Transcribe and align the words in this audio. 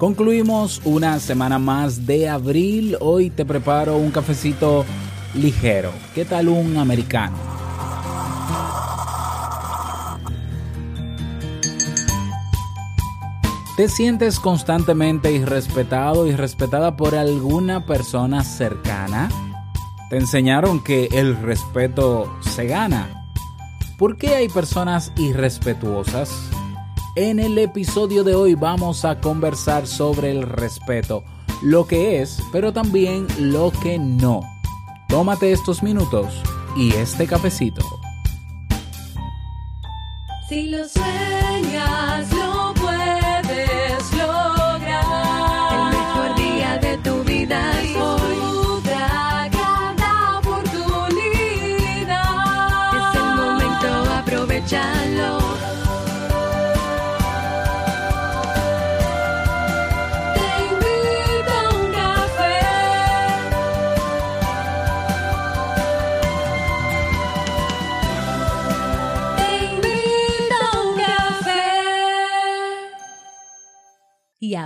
Concluimos 0.00 0.80
una 0.86 1.20
semana 1.20 1.58
más 1.58 2.06
de 2.06 2.26
abril. 2.26 2.96
Hoy 3.02 3.28
te 3.28 3.44
preparo 3.44 3.98
un 3.98 4.10
cafecito 4.10 4.86
ligero. 5.34 5.92
¿Qué 6.14 6.24
tal 6.24 6.48
un 6.48 6.78
americano? 6.78 7.36
¿Te 13.76 13.90
sientes 13.90 14.40
constantemente 14.40 15.32
irrespetado 15.32 16.26
y 16.26 16.34
respetada 16.34 16.96
por 16.96 17.14
alguna 17.14 17.84
persona 17.84 18.42
cercana? 18.42 19.28
¿Te 20.08 20.16
enseñaron 20.16 20.82
que 20.82 21.10
el 21.12 21.36
respeto 21.42 22.38
se 22.40 22.64
gana? 22.66 23.28
¿Por 23.98 24.16
qué 24.16 24.34
hay 24.34 24.48
personas 24.48 25.12
irrespetuosas? 25.18 26.50
En 27.16 27.40
el 27.40 27.58
episodio 27.58 28.22
de 28.22 28.36
hoy 28.36 28.54
vamos 28.54 29.04
a 29.04 29.20
conversar 29.20 29.88
sobre 29.88 30.30
el 30.30 30.42
respeto, 30.42 31.24
lo 31.60 31.84
que 31.84 32.22
es, 32.22 32.40
pero 32.52 32.72
también 32.72 33.26
lo 33.36 33.72
que 33.82 33.98
no. 33.98 34.42
Tómate 35.08 35.50
estos 35.50 35.82
minutos 35.82 36.40
y 36.76 36.92
este 36.94 37.26
cafecito. 37.26 37.84
Si 40.48 40.68
lo 40.68 40.88
sueñas, 40.88 42.32
lo 42.32 42.59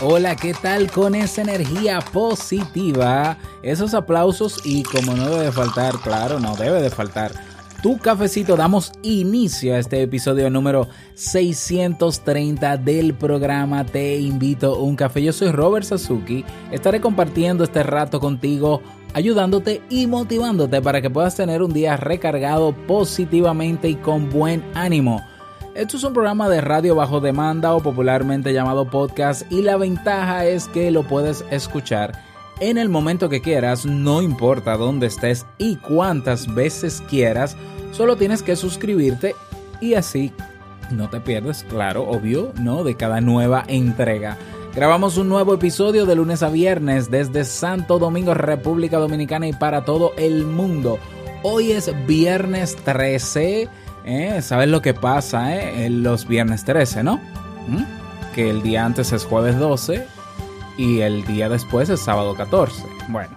Hola, 0.00 0.36
¿qué 0.36 0.54
tal 0.54 0.92
con 0.92 1.16
esa 1.16 1.42
energía 1.42 1.98
positiva? 2.00 3.36
Esos 3.64 3.94
aplausos 3.94 4.60
y 4.64 4.84
como 4.84 5.16
no 5.16 5.28
debe 5.28 5.46
de 5.46 5.52
faltar, 5.52 5.98
claro, 5.98 6.38
no 6.38 6.54
debe 6.54 6.80
de 6.80 6.88
faltar. 6.88 7.32
Tu 7.82 7.98
cafecito, 7.98 8.54
damos 8.54 8.92
inicio 9.02 9.74
a 9.74 9.80
este 9.80 10.00
episodio 10.00 10.50
número 10.50 10.86
630 11.14 12.76
del 12.76 13.14
programa 13.14 13.84
Te 13.84 14.20
invito 14.20 14.76
a 14.76 14.78
un 14.78 14.94
café. 14.94 15.20
Yo 15.20 15.32
soy 15.32 15.50
Robert 15.50 15.84
Sasuki, 15.84 16.44
estaré 16.70 17.00
compartiendo 17.00 17.64
este 17.64 17.82
rato 17.82 18.20
contigo, 18.20 18.80
ayudándote 19.14 19.82
y 19.90 20.06
motivándote 20.06 20.80
para 20.80 21.02
que 21.02 21.10
puedas 21.10 21.34
tener 21.34 21.60
un 21.60 21.72
día 21.72 21.96
recargado 21.96 22.72
positivamente 22.86 23.88
y 23.88 23.96
con 23.96 24.30
buen 24.30 24.64
ánimo. 24.74 25.24
Esto 25.78 25.96
es 25.96 26.02
un 26.02 26.12
programa 26.12 26.48
de 26.48 26.60
radio 26.60 26.96
bajo 26.96 27.20
demanda 27.20 27.72
o 27.72 27.80
popularmente 27.80 28.52
llamado 28.52 28.90
podcast 28.90 29.42
y 29.48 29.62
la 29.62 29.76
ventaja 29.76 30.44
es 30.44 30.66
que 30.66 30.90
lo 30.90 31.04
puedes 31.04 31.44
escuchar 31.52 32.20
en 32.58 32.78
el 32.78 32.88
momento 32.88 33.28
que 33.28 33.40
quieras, 33.40 33.86
no 33.86 34.20
importa 34.20 34.76
dónde 34.76 35.06
estés 35.06 35.46
y 35.56 35.76
cuántas 35.76 36.52
veces 36.52 37.00
quieras, 37.08 37.56
solo 37.92 38.16
tienes 38.16 38.42
que 38.42 38.56
suscribirte 38.56 39.36
y 39.80 39.94
así 39.94 40.32
no 40.90 41.08
te 41.10 41.20
pierdes, 41.20 41.64
claro, 41.68 42.10
obvio, 42.10 42.52
¿no? 42.58 42.82
De 42.82 42.96
cada 42.96 43.20
nueva 43.20 43.62
entrega. 43.68 44.36
Grabamos 44.74 45.16
un 45.16 45.28
nuevo 45.28 45.54
episodio 45.54 46.06
de 46.06 46.16
lunes 46.16 46.42
a 46.42 46.48
viernes 46.48 47.08
desde 47.08 47.44
Santo 47.44 48.00
Domingo, 48.00 48.34
República 48.34 48.98
Dominicana 48.98 49.46
y 49.46 49.52
para 49.52 49.84
todo 49.84 50.12
el 50.18 50.44
mundo. 50.44 50.98
Hoy 51.44 51.70
es 51.70 51.94
viernes 52.08 52.74
13. 52.84 53.68
¿Eh? 54.08 54.42
¿Sabes 54.42 54.68
lo 54.68 54.80
que 54.80 54.94
pasa 54.94 55.54
eh? 55.54 55.90
los 55.90 56.26
viernes 56.26 56.64
13, 56.64 57.02
no? 57.04 57.16
¿Mm? 57.68 57.84
Que 58.34 58.48
el 58.50 58.62
día 58.62 58.84
antes 58.84 59.12
es 59.12 59.24
jueves 59.24 59.58
12 59.58 60.04
y 60.78 61.00
el 61.00 61.24
día 61.26 61.48
después 61.48 61.90
es 61.90 62.00
sábado 62.00 62.34
14. 62.34 62.82
Bueno, 63.08 63.36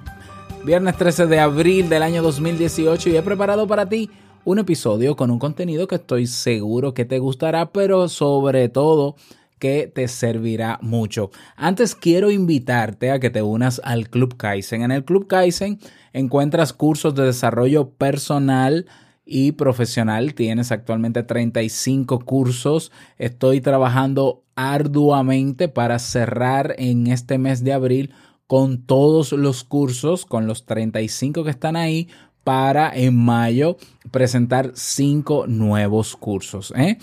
viernes 0.64 0.96
13 0.98 1.28
de 1.28 1.40
abril 1.40 1.90
del 1.90 2.04
año 2.04 2.24
2018 2.24 3.10
y 3.10 3.18
he 3.18 3.22
preparado 3.22 3.68
para 3.68 3.88
ti 3.88 4.10
un 4.46 4.60
episodio 4.60 5.16
con 5.16 5.30
un 5.30 5.40
contenido 5.40 5.88
que 5.88 5.96
estoy 5.96 6.26
seguro 6.26 6.94
que 6.94 7.06
te 7.06 7.20
gustará, 7.20 7.72
pero 7.72 8.08
sobre 8.08 8.70
todo 8.70 9.16
que 9.60 9.92
te 9.94 10.08
servirá 10.08 10.80
mucho. 10.81 11.30
Antes 11.56 11.94
quiero 11.94 12.31
invitarte 12.31 13.12
a 13.12 13.20
que 13.20 13.30
te 13.30 13.44
unas 13.44 13.80
al 13.84 14.10
Club 14.10 14.36
Kaizen. 14.36 14.81
En 14.81 14.92
el 14.92 15.04
Club 15.06 15.28
Kaizen 15.28 15.80
encuentras 16.14 16.74
cursos 16.74 17.14
de 17.14 17.26
desarrollo 17.26 17.90
personal, 17.90 18.88
y 19.26 19.54
profesional. 19.54 20.34
Tienes 20.34 20.72
actualmente 20.72 21.24
35 21.24 22.20
cursos. 22.20 22.92
Estoy 23.18 23.62
trabajando 23.62 24.44
arduamente 24.56 25.68
para 25.68 26.00
cerrar 26.00 26.76
en 26.78 27.08
este 27.08 27.38
mes 27.38 27.64
de 27.64 27.74
abril 27.74 28.14
con 28.48 28.86
todos 28.86 29.31
los 29.31 29.64
cursos, 29.64 30.26
con 30.26 30.46
los 30.46 30.66
35 30.66 31.44
que 31.44 31.50
están 31.50 31.76
ahí, 31.76 32.10
para 32.44 32.92
en 32.94 33.16
mayo 33.16 33.78
presentar 34.10 34.72
5 34.74 35.48
nuevos 35.48 36.16
cursos. 36.16 36.74
¿eh? 36.76 36.98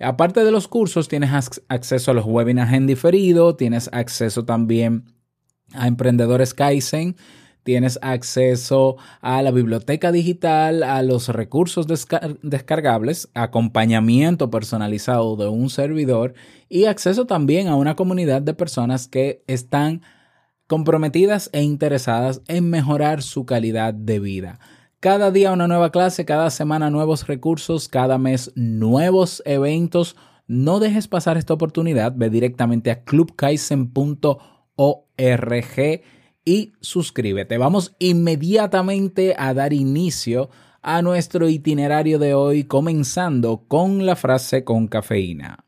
Aparte 0.00 0.44
de 0.44 0.52
los 0.52 0.68
cursos, 0.68 1.08
tienes 1.08 1.30
acceso 1.68 2.10
a 2.10 2.14
los 2.14 2.24
webinars 2.24 2.72
en 2.72 2.86
diferido, 2.86 3.56
tienes 3.56 3.90
acceso 3.92 4.44
también 4.44 5.04
a 5.72 5.88
Emprendedores 5.88 6.54
Kaizen 6.54 7.16
tienes 7.64 7.98
acceso 8.02 8.96
a 9.20 9.42
la 9.42 9.50
biblioteca 9.50 10.12
digital, 10.12 10.82
a 10.82 11.02
los 11.02 11.28
recursos 11.28 11.86
descargables, 12.42 13.30
acompañamiento 13.34 14.50
personalizado 14.50 15.36
de 15.36 15.48
un 15.48 15.70
servidor 15.70 16.34
y 16.68 16.84
acceso 16.84 17.26
también 17.26 17.68
a 17.68 17.74
una 17.74 17.96
comunidad 17.96 18.42
de 18.42 18.54
personas 18.54 19.08
que 19.08 19.42
están 19.46 20.02
comprometidas 20.66 21.50
e 21.52 21.62
interesadas 21.62 22.42
en 22.48 22.70
mejorar 22.70 23.22
su 23.22 23.46
calidad 23.46 23.94
de 23.94 24.20
vida. 24.20 24.58
Cada 25.00 25.30
día 25.30 25.52
una 25.52 25.68
nueva 25.68 25.90
clase, 25.90 26.24
cada 26.24 26.50
semana 26.50 26.90
nuevos 26.90 27.26
recursos, 27.26 27.88
cada 27.88 28.18
mes 28.18 28.52
nuevos 28.54 29.42
eventos. 29.44 30.16
No 30.46 30.80
dejes 30.80 31.08
pasar 31.08 31.36
esta 31.36 31.54
oportunidad, 31.54 32.14
ve 32.16 32.30
directamente 32.30 32.90
a 32.90 33.04
clubkaizen.org 33.04 36.02
y 36.44 36.72
suscríbete. 36.80 37.58
Vamos 37.58 37.94
inmediatamente 37.98 39.34
a 39.38 39.54
dar 39.54 39.72
inicio 39.72 40.50
a 40.82 41.00
nuestro 41.00 41.48
itinerario 41.48 42.18
de 42.18 42.34
hoy, 42.34 42.64
comenzando 42.64 43.64
con 43.66 44.04
la 44.04 44.16
frase 44.16 44.64
con 44.64 44.86
cafeína. 44.86 45.64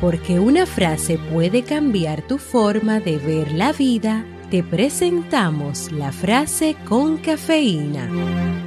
Porque 0.00 0.38
una 0.38 0.66
frase 0.66 1.18
puede 1.32 1.62
cambiar 1.62 2.26
tu 2.26 2.38
forma 2.38 3.00
de 3.00 3.18
ver 3.18 3.52
la 3.52 3.72
vida, 3.72 4.24
te 4.50 4.62
presentamos 4.62 5.92
la 5.92 6.12
frase 6.12 6.76
con 6.86 7.18
cafeína. 7.18 8.63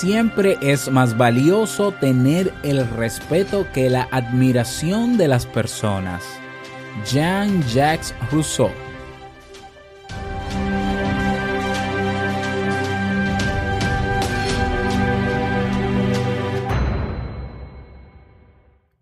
Siempre 0.00 0.58
es 0.60 0.88
más 0.92 1.16
valioso 1.16 1.90
tener 1.90 2.54
el 2.62 2.88
respeto 2.88 3.66
que 3.74 3.90
la 3.90 4.06
admiración 4.12 5.18
de 5.18 5.26
las 5.26 5.44
personas. 5.44 6.22
Jean-Jacques 7.04 8.14
Rousseau 8.30 8.70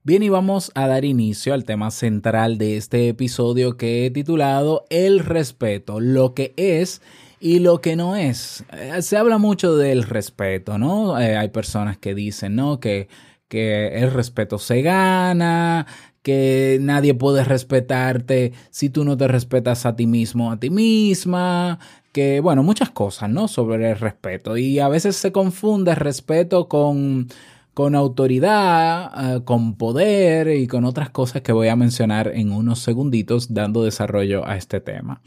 Bien, 0.03 0.23
y 0.23 0.31
vamos 0.31 0.73
a 0.75 0.87
dar 0.87 1.05
inicio 1.05 1.53
al 1.53 1.65
tema 1.65 1.91
central 1.91 2.57
de 2.57 2.79
este 2.79 3.09
episodio 3.09 3.77
que 3.77 4.07
he 4.07 4.11
titulado 4.11 4.87
El 4.89 5.19
respeto, 5.19 6.01
lo 6.01 6.33
que 6.33 6.55
es 6.57 7.03
y 7.41 7.59
lo 7.59 7.81
que 7.81 7.97
no 7.97 8.17
es. 8.17 8.65
Eh, 8.73 9.03
se 9.03 9.17
habla 9.17 9.39
mucho 9.39 9.77
del 9.77 10.03
respeto, 10.05 10.79
¿no? 10.79 11.21
Eh, 11.21 11.37
hay 11.37 11.49
personas 11.49 11.99
que 11.99 12.15
dicen, 12.15 12.57
¿no? 12.57 12.81
Que, 12.81 13.09
que 13.49 13.99
el 13.99 14.13
respeto 14.13 14.59
se 14.59 14.83
gana, 14.83 15.87
que 16.23 16.79
nadie 16.81 17.15
puede 17.15 17.45
respetarte 17.45 18.53
si 18.71 18.91
tú 18.91 19.05
no 19.05 19.17
te 19.17 19.29
respetas 19.29 19.87
a 19.87 19.95
ti 19.95 20.07
mismo, 20.07 20.51
a 20.51 20.59
ti 20.59 20.71
misma, 20.71 21.79
que 22.13 22.41
bueno, 22.41 22.63
muchas 22.63 22.91
cosas, 22.91 23.31
¿no? 23.31 23.47
Sobre 23.47 23.91
el 23.91 23.99
respeto. 23.99 24.57
Y 24.57 24.81
a 24.81 24.89
veces 24.89 25.17
se 25.17 25.31
confunde 25.31 25.95
respeto 25.95 26.67
con, 26.69 27.29
con 27.75 27.95
autoridad, 27.95 29.37
eh, 29.37 29.45
con 29.45 29.77
poder 29.77 30.49
y 30.49 30.67
con 30.67 30.85
otras 30.85 31.11
cosas 31.11 31.43
que 31.43 31.53
voy 31.53 31.69
a 31.69 31.77
mencionar 31.77 32.33
en 32.35 32.51
unos 32.51 32.81
segunditos 32.81 33.53
dando 33.53 33.85
desarrollo 33.85 34.47
a 34.49 34.57
este 34.57 34.81
tema. 34.81 35.21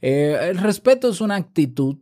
Eh, 0.00 0.38
el 0.50 0.58
respeto 0.58 1.08
es 1.08 1.20
una 1.20 1.36
actitud, 1.36 1.96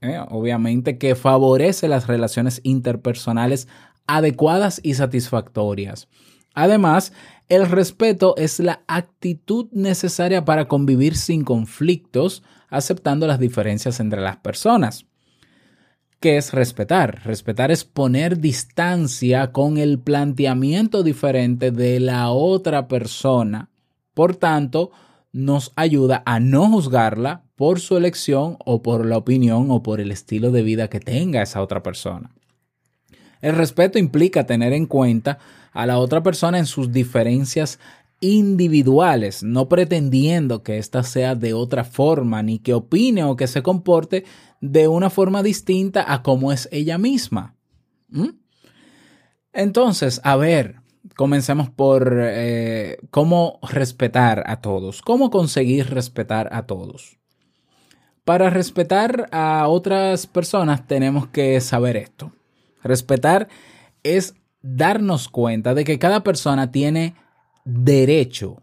eh, 0.00 0.18
obviamente, 0.28 0.98
que 0.98 1.14
favorece 1.14 1.88
las 1.88 2.06
relaciones 2.06 2.60
interpersonales 2.64 3.68
adecuadas 4.06 4.80
y 4.82 4.94
satisfactorias. 4.94 6.08
Además, 6.54 7.12
el 7.48 7.68
respeto 7.68 8.34
es 8.36 8.60
la 8.60 8.82
actitud 8.86 9.68
necesaria 9.72 10.44
para 10.44 10.68
convivir 10.68 11.16
sin 11.16 11.44
conflictos, 11.44 12.42
aceptando 12.68 13.26
las 13.26 13.40
diferencias 13.40 14.00
entre 14.00 14.20
las 14.20 14.36
personas. 14.36 15.06
¿Qué 16.20 16.36
es 16.36 16.52
respetar? 16.52 17.22
Respetar 17.24 17.70
es 17.70 17.84
poner 17.84 18.38
distancia 18.38 19.52
con 19.52 19.78
el 19.78 19.98
planteamiento 19.98 21.02
diferente 21.02 21.70
de 21.70 21.98
la 21.98 22.30
otra 22.30 22.88
persona. 22.88 23.70
Por 24.12 24.36
tanto, 24.36 24.90
nos 25.32 25.72
ayuda 25.76 26.22
a 26.26 26.40
no 26.40 26.68
juzgarla 26.68 27.44
por 27.56 27.80
su 27.80 27.96
elección 27.96 28.56
o 28.64 28.82
por 28.82 29.06
la 29.06 29.16
opinión 29.16 29.70
o 29.70 29.82
por 29.82 30.00
el 30.00 30.10
estilo 30.10 30.50
de 30.50 30.62
vida 30.62 30.88
que 30.88 31.00
tenga 31.00 31.42
esa 31.42 31.62
otra 31.62 31.82
persona. 31.82 32.30
El 33.40 33.54
respeto 33.54 33.98
implica 33.98 34.46
tener 34.46 34.72
en 34.72 34.86
cuenta 34.86 35.38
a 35.72 35.86
la 35.86 35.98
otra 35.98 36.22
persona 36.22 36.58
en 36.58 36.66
sus 36.66 36.92
diferencias 36.92 37.78
individuales, 38.20 39.42
no 39.42 39.68
pretendiendo 39.68 40.62
que 40.62 40.78
ésta 40.78 41.02
sea 41.02 41.34
de 41.34 41.54
otra 41.54 41.84
forma, 41.84 42.42
ni 42.42 42.58
que 42.58 42.74
opine 42.74 43.24
o 43.24 43.36
que 43.36 43.46
se 43.46 43.62
comporte 43.62 44.24
de 44.60 44.88
una 44.88 45.08
forma 45.08 45.42
distinta 45.42 46.04
a 46.12 46.22
como 46.22 46.52
es 46.52 46.68
ella 46.70 46.98
misma. 46.98 47.56
¿Mm? 48.08 48.28
Entonces, 49.52 50.20
a 50.22 50.36
ver, 50.36 50.79
comencemos 51.16 51.70
por 51.70 52.18
eh, 52.20 52.98
cómo 53.10 53.58
respetar 53.62 54.44
a 54.46 54.60
todos, 54.60 55.02
cómo 55.02 55.30
conseguir 55.30 55.90
respetar 55.90 56.48
a 56.52 56.66
todos. 56.66 57.18
Para 58.24 58.50
respetar 58.50 59.28
a 59.32 59.66
otras 59.68 60.26
personas 60.26 60.86
tenemos 60.86 61.28
que 61.28 61.60
saber 61.60 61.96
esto. 61.96 62.32
Respetar 62.82 63.48
es 64.02 64.34
darnos 64.62 65.28
cuenta 65.28 65.74
de 65.74 65.84
que 65.84 65.98
cada 65.98 66.22
persona 66.22 66.70
tiene 66.70 67.14
derecho, 67.64 68.62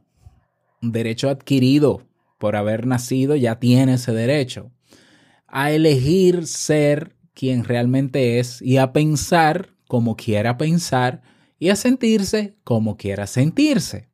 derecho 0.82 1.30
adquirido 1.30 2.04
por 2.38 2.56
haber 2.56 2.86
nacido, 2.86 3.36
ya 3.36 3.60
tiene 3.60 3.96
ese 3.96 4.14
derecho, 4.14 4.72
a 5.48 5.72
elegir 5.72 6.46
ser 6.46 7.16
quien 7.34 7.64
realmente 7.64 8.40
es 8.40 8.62
y 8.62 8.78
a 8.78 8.94
pensar 8.94 9.70
como 9.88 10.16
quiera 10.16 10.58
pensar 10.58 11.22
y 11.60 11.70
a 11.70 11.76
sentirse 11.76 12.56
como 12.64 12.98
quiera 12.98 13.28
sentirse. 13.28 14.10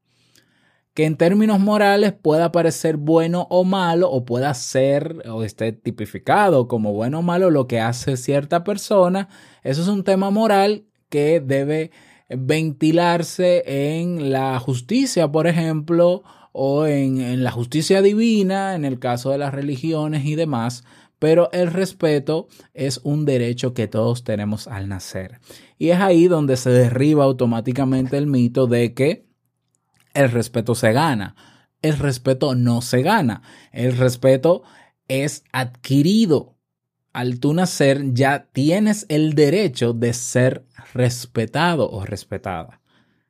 Que 0.94 1.06
en 1.06 1.18
términos 1.18 1.60
morales 1.60 2.14
pueda 2.14 2.52
parecer 2.52 2.98
bueno 2.98 3.48
o 3.50 3.64
malo 3.64 4.12
o 4.12 4.26
pueda 4.26 4.54
ser 4.54 5.24
o 5.28 5.44
esté 5.44 5.72
tipificado 5.72 6.68
como 6.68 6.94
bueno 6.94 7.20
o 7.20 7.22
malo 7.24 7.50
lo 7.50 7.68
que 7.68 7.80
hace 7.80 8.16
cierta 8.16 8.64
persona, 8.64 9.28
eso 9.64 9.82
es 9.82 9.88
un 9.88 10.04
tema 10.04 10.30
moral 10.30 10.86
que 11.10 11.40
debe 11.40 11.92
ventilarse 12.30 13.64
en 13.98 14.32
la 14.32 14.60
justicia, 14.60 15.32
por 15.32 15.48
ejemplo, 15.48 16.24
o 16.52 16.86
en, 16.86 17.20
en, 17.20 17.44
la 17.44 17.52
justicia 17.52 18.02
divina, 18.02 18.76
en 18.76 18.86
el 18.86 19.00
caso 19.00 19.32
de 19.32 19.40
las 19.40 19.54
religiones 19.54 20.26
y 20.26 20.36
demás, 20.36 20.84
pero 21.24 21.50
el 21.54 21.72
respeto 21.72 22.50
es 22.74 23.00
un 23.06 23.24
derecho 23.24 23.74
que 23.74 23.88
todos 23.88 24.26
tenemos 24.26 24.68
al 24.68 24.90
nacer. 24.90 25.40
Y 25.78 25.92
es 25.92 26.02
ahí 26.02 26.28
donde 26.28 26.58
se 26.58 26.70
derriba 26.70 27.24
automáticamente 27.24 28.18
el 28.18 28.28
mito 28.28 28.68
de 28.68 28.94
que 28.94 29.26
el 30.14 30.30
respeto 30.30 30.76
se 30.76 30.92
gana. 30.92 31.38
El 31.82 31.98
respeto 31.98 32.56
no 32.56 32.82
se 32.82 33.04
gana. 33.04 33.42
El 33.72 33.96
respeto 33.96 34.64
es 35.08 35.46
adquirido 35.54 36.58
al 37.14 37.40
tú 37.40 37.54
nacer 37.54 38.14
ya 38.14 38.50
tienes 38.52 39.06
el 39.08 39.34
derecho 39.34 39.94
de 39.94 40.12
ser 40.12 40.66
respetado 40.94 41.90
o 41.90 42.06
respetada. 42.06 42.82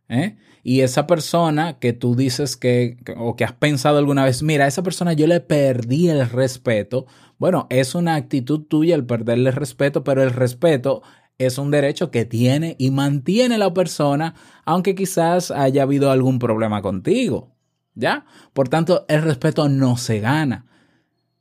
¿eh? 0.10 0.38
Y 0.64 0.82
esa 0.82 1.06
persona 1.08 1.78
que 1.80 1.94
tú 1.94 2.16
dices 2.16 2.56
que, 2.58 2.98
o 3.18 3.36
que 3.36 3.44
has 3.44 3.52
pensado 3.54 3.98
alguna 3.98 4.24
vez, 4.24 4.42
mira, 4.42 4.66
a 4.66 4.68
esa 4.68 4.82
persona 4.82 5.14
yo 5.14 5.28
le 5.28 5.42
perdí 5.42 6.10
el 6.10 6.30
respeto. 6.30 7.06
Bueno, 7.38 7.68
es 7.70 7.96
una 7.96 8.16
actitud 8.16 8.62
tuya 8.62 8.96
el 8.96 9.06
perderle 9.06 9.50
el 9.50 9.56
respeto, 9.56 10.04
pero 10.04 10.24
el 10.24 10.32
respeto 10.32 11.04
es 11.38 11.58
un 11.58 11.70
derecho 11.70 12.12
que 12.12 12.26
tiene 12.26 12.76
y 12.80 12.92
mantiene 12.92 13.58
la 13.58 13.74
persona, 13.74 14.36
aunque 14.66 14.96
quizás 14.96 15.52
haya 15.52 15.84
habido 15.84 16.12
algún 16.12 16.40
problema 16.40 16.82
contigo. 16.82 17.52
¿Ya? 17.96 18.26
Por 18.54 18.70
tanto, 18.70 19.06
el 19.08 19.22
respeto 19.22 19.70
no 19.70 19.98
se 19.98 20.20
gana, 20.20 20.66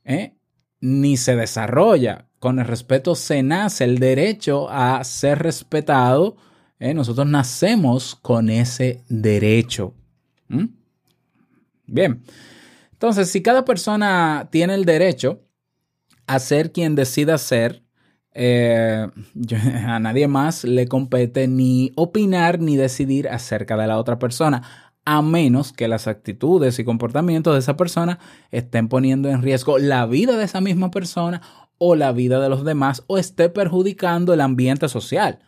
¿eh? 0.03 0.35
ni 0.81 1.17
se 1.17 1.35
desarrolla 1.35 2.27
con 2.43 2.59
el 2.59 2.65
respeto 2.65 3.15
se 3.15 3.41
nace 3.41 3.85
el 3.85 3.99
derecho 3.99 4.69
a 4.69 5.01
ser 5.05 5.39
respetado. 5.39 6.35
¿Eh? 6.83 6.93
Nosotros 6.93 7.25
nacemos 7.25 8.15
con 8.15 8.49
ese 8.49 9.03
derecho. 9.09 9.93
¿Mm? 10.49 10.65
Bien, 11.85 12.23
entonces 12.91 13.29
si 13.29 13.41
cada 13.41 13.65
persona 13.65 14.49
tiene 14.51 14.75
el 14.75 14.85
derecho 14.85 15.41
a 16.27 16.39
ser 16.39 16.71
quien 16.71 16.95
decida 16.95 17.37
ser, 17.37 17.83
eh, 18.33 19.07
a 19.85 19.99
nadie 19.99 20.27
más 20.27 20.63
le 20.63 20.87
compete 20.87 21.47
ni 21.47 21.91
opinar 21.95 22.59
ni 22.59 22.75
decidir 22.75 23.29
acerca 23.29 23.77
de 23.77 23.87
la 23.87 23.97
otra 23.97 24.19
persona, 24.19 24.91
a 25.05 25.21
menos 25.21 25.73
que 25.73 25.87
las 25.87 26.07
actitudes 26.07 26.79
y 26.79 26.85
comportamientos 26.85 27.53
de 27.53 27.59
esa 27.59 27.75
persona 27.75 28.19
estén 28.51 28.87
poniendo 28.87 29.29
en 29.29 29.41
riesgo 29.41 29.77
la 29.77 30.05
vida 30.05 30.37
de 30.37 30.45
esa 30.45 30.61
misma 30.61 30.91
persona 30.91 31.41
o 31.77 31.95
la 31.95 32.13
vida 32.13 32.39
de 32.39 32.49
los 32.49 32.63
demás 32.63 33.03
o 33.07 33.17
esté 33.17 33.49
perjudicando 33.49 34.33
el 34.33 34.41
ambiente 34.41 34.87
social. 34.87 35.39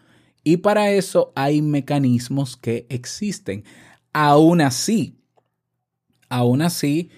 Y 0.47 0.57
para 0.57 0.91
eso 0.91 1.33
hay 1.35 1.63
mecanismos 1.63 2.55
que 2.55 2.85
existen. 2.89 3.63
Aún 4.13 4.61
así, 4.61 5.17
aún 6.29 6.61
así, 6.61 7.09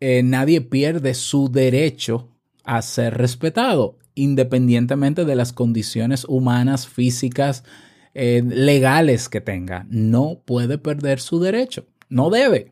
eh, 0.00 0.22
nadie 0.22 0.60
pierde 0.60 1.14
su 1.14 1.50
derecho 1.50 2.28
a 2.62 2.82
ser 2.82 3.16
respetado, 3.16 3.96
independientemente 4.14 5.24
de 5.24 5.34
las 5.34 5.54
condiciones 5.54 6.26
humanas, 6.28 6.86
físicas, 6.86 7.64
eh, 8.12 8.42
legales 8.46 9.30
que 9.30 9.40
tenga. 9.40 9.86
No 9.88 10.42
puede 10.44 10.76
perder 10.76 11.20
su 11.20 11.40
derecho. 11.40 11.86
No 12.10 12.28
debe. 12.28 12.70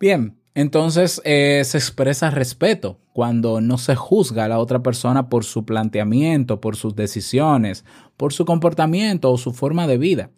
Bien, 0.00 0.37
entonces 0.58 1.22
eh, 1.24 1.62
se 1.64 1.78
expresa 1.78 2.30
respeto 2.30 2.98
cuando 3.12 3.60
no 3.60 3.78
se 3.78 3.94
juzga 3.94 4.46
a 4.46 4.48
la 4.48 4.58
otra 4.58 4.82
persona 4.82 5.28
por 5.28 5.44
su 5.44 5.64
planteamiento, 5.64 6.60
por 6.60 6.74
sus 6.74 6.96
decisiones, 6.96 7.84
por 8.16 8.32
su 8.32 8.44
comportamiento 8.44 9.30
o 9.30 9.38
su 9.38 9.52
forma 9.52 9.86
de 9.86 9.98
vida. 9.98 10.30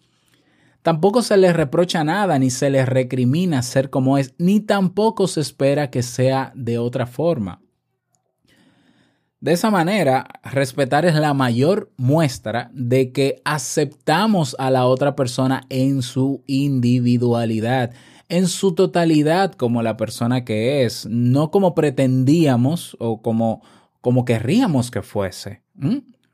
Tampoco 0.83 1.23
se 1.23 1.39
le 1.39 1.55
reprocha 1.55 2.05
nada 2.05 2.39
ni 2.39 2.51
se 2.51 2.69
le 2.69 2.85
recrimina 2.85 3.63
ser 3.63 3.89
como 3.89 4.19
es, 4.19 4.35
ni 4.37 4.61
tampoco 4.61 5.27
se 5.27 5.41
espera 5.41 5.89
que 5.89 6.03
sea 6.03 6.53
de 6.55 6.77
otra 6.77 7.07
forma. 7.07 7.63
De 9.41 9.53
esa 9.53 9.71
manera, 9.71 10.27
respetar 10.45 11.07
es 11.07 11.15
la 11.15 11.33
mayor 11.33 11.91
muestra 11.97 12.71
de 12.75 13.11
que 13.11 13.41
aceptamos 13.47 14.55
a 14.59 14.71
la 14.71 14.85
otra 14.85 15.17
persona 15.17 15.63
en 15.71 16.03
su 16.03 16.43
individualidad 16.47 17.93
en 18.31 18.47
su 18.47 18.75
totalidad 18.75 19.53
como 19.53 19.83
la 19.83 19.97
persona 19.97 20.45
que 20.45 20.85
es, 20.85 21.07
no 21.11 21.51
como 21.51 21.75
pretendíamos 21.75 22.97
o 23.01 23.21
como, 23.21 23.63
como 24.01 24.25
querríamos 24.25 24.91
que 24.91 25.03
fuese. 25.03 25.63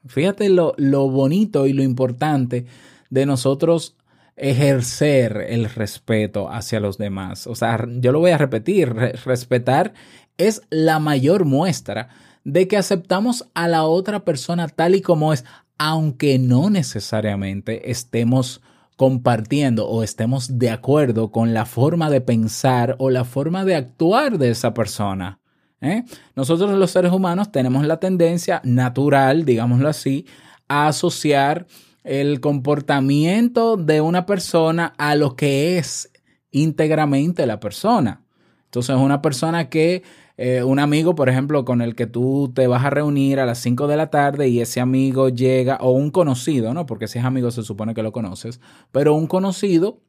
Fíjate 0.07 0.49
lo, 0.50 0.75
lo 0.76 1.11
bonito 1.11 1.67
y 1.67 1.73
lo 1.73 1.83
importante 1.83 2.67
de 3.11 3.26
nosotros 3.26 3.97
ejercer 4.37 5.47
el 5.49 5.71
respeto 5.71 6.50
hacia 6.50 6.81
los 6.81 6.99
demás. 6.99 7.47
O 7.47 7.55
sea, 7.55 7.85
yo 7.99 8.12
lo 8.12 8.21
voy 8.21 8.31
a 8.31 8.38
repetir, 8.38 8.93
respetar 9.25 9.95
es 10.37 10.62
la 10.69 10.99
mayor 10.99 11.47
muestra 11.47 12.11
de 12.45 12.69
que 12.69 12.76
aceptamos 12.76 13.49
a 13.55 13.69
la 13.69 13.85
otra 13.85 14.25
persona 14.25 14.69
tal 14.69 14.95
y 14.95 15.00
como 15.00 15.33
es, 15.33 15.47
aunque 15.79 16.38
no 16.38 16.69
necesariamente 16.69 17.91
estemos 17.91 18.61
compartiendo 18.97 19.87
o 19.88 20.03
estemos 20.03 20.59
de 20.59 20.71
acuerdo 20.71 21.31
con 21.31 21.55
la 21.55 21.67
forma 21.67 22.11
de 22.11 22.21
pensar 22.21 22.97
o 22.99 23.11
la 23.11 23.25
forma 23.25 23.65
de 23.65 23.76
actuar 23.76 24.38
de 24.38 24.50
esa 24.50 24.75
persona. 24.75 25.41
¿eh? 25.81 26.03
Nosotros 26.35 26.76
los 26.79 26.91
seres 26.91 27.12
humanos 27.12 27.53
tenemos 27.53 27.87
la 27.87 27.99
tendencia 27.99 28.61
natural, 28.65 29.45
digámoslo 29.45 29.88
así, 29.88 30.26
a 30.69 30.88
asociar 30.88 31.67
el 32.05 32.41
comportamiento 32.41 33.76
de 33.76 34.00
una 34.00 34.26
persona 34.26 34.95
a 34.97 35.15
lo 35.15 35.37
que 35.37 35.76
es 35.76 36.11
íntegramente 36.50 37.47
la 37.47 37.61
persona. 37.61 38.23
Entonces, 38.65 38.97
una 38.97 39.21
persona 39.23 39.69
que, 39.69 40.03
eh, 40.38 40.62
un 40.62 40.78
amigo, 40.78 41.14
por 41.14 41.28
ejemplo, 41.28 41.64
con 41.64 41.81
el 41.81 41.95
que 41.95 42.07
tú 42.07 42.52
te 42.55 42.66
vas 42.66 42.85
a 42.85 42.90
reunir 42.90 43.40
a 43.40 43.47
las 43.47 43.59
5 43.59 43.87
de 43.87 43.97
la 43.97 44.11
tarde 44.11 44.49
y 44.49 44.61
ese 44.61 44.81
amigo 44.81 45.31
llega, 45.31 45.78
o 45.81 45.93
un 45.93 46.11
conocido, 46.11 46.75
¿no? 46.75 46.85
Porque 46.85 47.09
si 47.09 47.19
es 47.19 47.25
amigo 47.25 47.50
se 47.50 47.62
supone 47.62 47.95
que 47.95 48.02
lo 48.02 48.12
conoces, 48.12 48.61
pero 48.93 49.14
un 49.14 49.26
conocido 49.26 50.00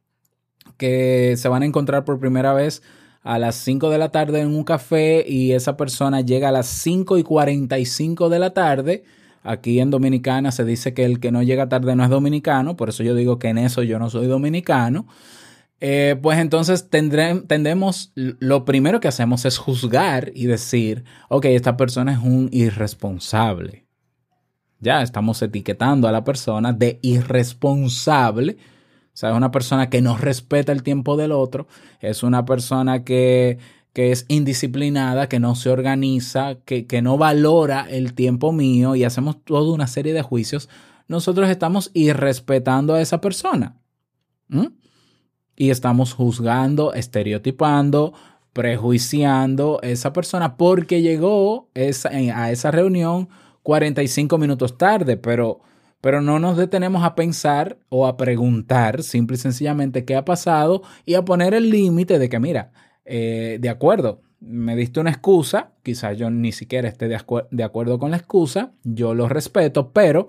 que 0.76 1.34
se 1.36 1.48
van 1.48 1.62
a 1.62 1.66
encontrar 1.66 2.04
por 2.04 2.18
primera 2.20 2.52
vez 2.52 2.82
a 3.22 3.38
las 3.38 3.56
5 3.56 3.90
de 3.90 3.98
la 3.98 4.10
tarde 4.10 4.40
en 4.40 4.48
un 4.48 4.64
café 4.64 5.24
y 5.26 5.52
esa 5.52 5.76
persona 5.76 6.20
llega 6.20 6.50
a 6.50 6.52
las 6.52 6.66
5 6.66 7.18
y 7.18 7.22
45 7.22 8.28
de 8.28 8.38
la 8.38 8.52
tarde. 8.52 9.04
Aquí 9.42 9.80
en 9.80 9.90
Dominicana 9.90 10.52
se 10.52 10.64
dice 10.64 10.92
que 10.94 11.04
el 11.04 11.20
que 11.20 11.32
no 11.32 11.42
llega 11.42 11.68
tarde 11.68 11.96
no 11.96 12.04
es 12.04 12.10
dominicano, 12.10 12.76
por 12.76 12.90
eso 12.90 13.02
yo 13.02 13.14
digo 13.14 13.38
que 13.38 13.48
en 13.48 13.58
eso 13.58 13.82
yo 13.82 13.98
no 13.98 14.10
soy 14.10 14.26
dominicano. 14.26 15.06
Eh, 15.80 16.16
pues 16.20 16.38
entonces 16.38 16.90
tendré, 16.90 17.40
tendemos, 17.42 18.12
lo 18.14 18.64
primero 18.64 19.00
que 19.00 19.08
hacemos 19.08 19.44
es 19.44 19.58
juzgar 19.58 20.32
y 20.34 20.46
decir, 20.46 21.04
ok, 21.28 21.46
esta 21.46 21.76
persona 21.76 22.12
es 22.12 22.18
un 22.18 22.48
irresponsable. 22.52 23.86
Ya 24.80 25.02
estamos 25.02 25.40
etiquetando 25.42 26.08
a 26.08 26.12
la 26.12 26.24
persona 26.24 26.72
de 26.72 26.98
irresponsable 27.02 28.56
o 29.18 29.20
sea, 29.20 29.30
es 29.30 29.36
una 29.36 29.50
persona 29.50 29.90
que 29.90 30.00
no 30.00 30.16
respeta 30.16 30.70
el 30.70 30.84
tiempo 30.84 31.16
del 31.16 31.32
otro, 31.32 31.66
es 31.98 32.22
una 32.22 32.44
persona 32.44 33.02
que, 33.02 33.58
que 33.92 34.12
es 34.12 34.24
indisciplinada, 34.28 35.28
que 35.28 35.40
no 35.40 35.56
se 35.56 35.70
organiza, 35.70 36.54
que, 36.64 36.86
que, 36.86 37.02
no 37.02 37.18
valora 37.18 37.88
el 37.90 38.14
tiempo 38.14 38.52
mío 38.52 38.94
y 38.94 39.02
hacemos 39.02 39.42
toda 39.42 39.74
una 39.74 39.88
serie 39.88 40.12
de 40.12 40.22
juicios, 40.22 40.68
nosotros 41.08 41.50
estamos 41.50 41.90
irrespetando 41.94 42.94
a 42.94 43.00
esa 43.00 43.20
persona. 43.20 43.80
¿Mm? 44.46 44.66
Y 45.60 45.70
estamos 45.70 46.14
juzgando, 46.14 46.94
estereotipando, 46.94 48.14
prejuiciando 48.52 49.80
a 49.82 49.88
esa 49.88 50.12
persona 50.12 50.56
porque 50.56 51.02
llegó 51.02 51.68
esa, 51.74 52.10
a 52.10 52.50
esa 52.52 52.70
reunión 52.70 53.28
45 53.64 54.38
minutos 54.38 54.78
tarde, 54.78 55.16
pero 55.16 55.60
pero 56.00 56.20
no 56.20 56.38
nos 56.38 56.56
detenemos 56.56 57.02
a 57.02 57.14
pensar 57.14 57.78
o 57.88 58.06
a 58.06 58.16
preguntar 58.16 59.02
simple 59.02 59.34
y 59.34 59.38
sencillamente 59.38 60.04
qué 60.04 60.14
ha 60.14 60.24
pasado 60.24 60.82
y 61.04 61.14
a 61.14 61.24
poner 61.24 61.54
el 61.54 61.70
límite 61.70 62.18
de 62.18 62.28
que, 62.28 62.38
mira, 62.38 62.70
eh, 63.04 63.58
de 63.60 63.68
acuerdo, 63.68 64.22
me 64.40 64.76
diste 64.76 65.00
una 65.00 65.10
excusa, 65.10 65.72
quizás 65.82 66.16
yo 66.16 66.30
ni 66.30 66.52
siquiera 66.52 66.88
esté 66.88 67.08
de, 67.08 67.20
de 67.50 67.64
acuerdo 67.64 67.98
con 67.98 68.12
la 68.12 68.16
excusa, 68.16 68.72
yo 68.84 69.14
lo 69.14 69.28
respeto, 69.28 69.92
pero 69.92 70.28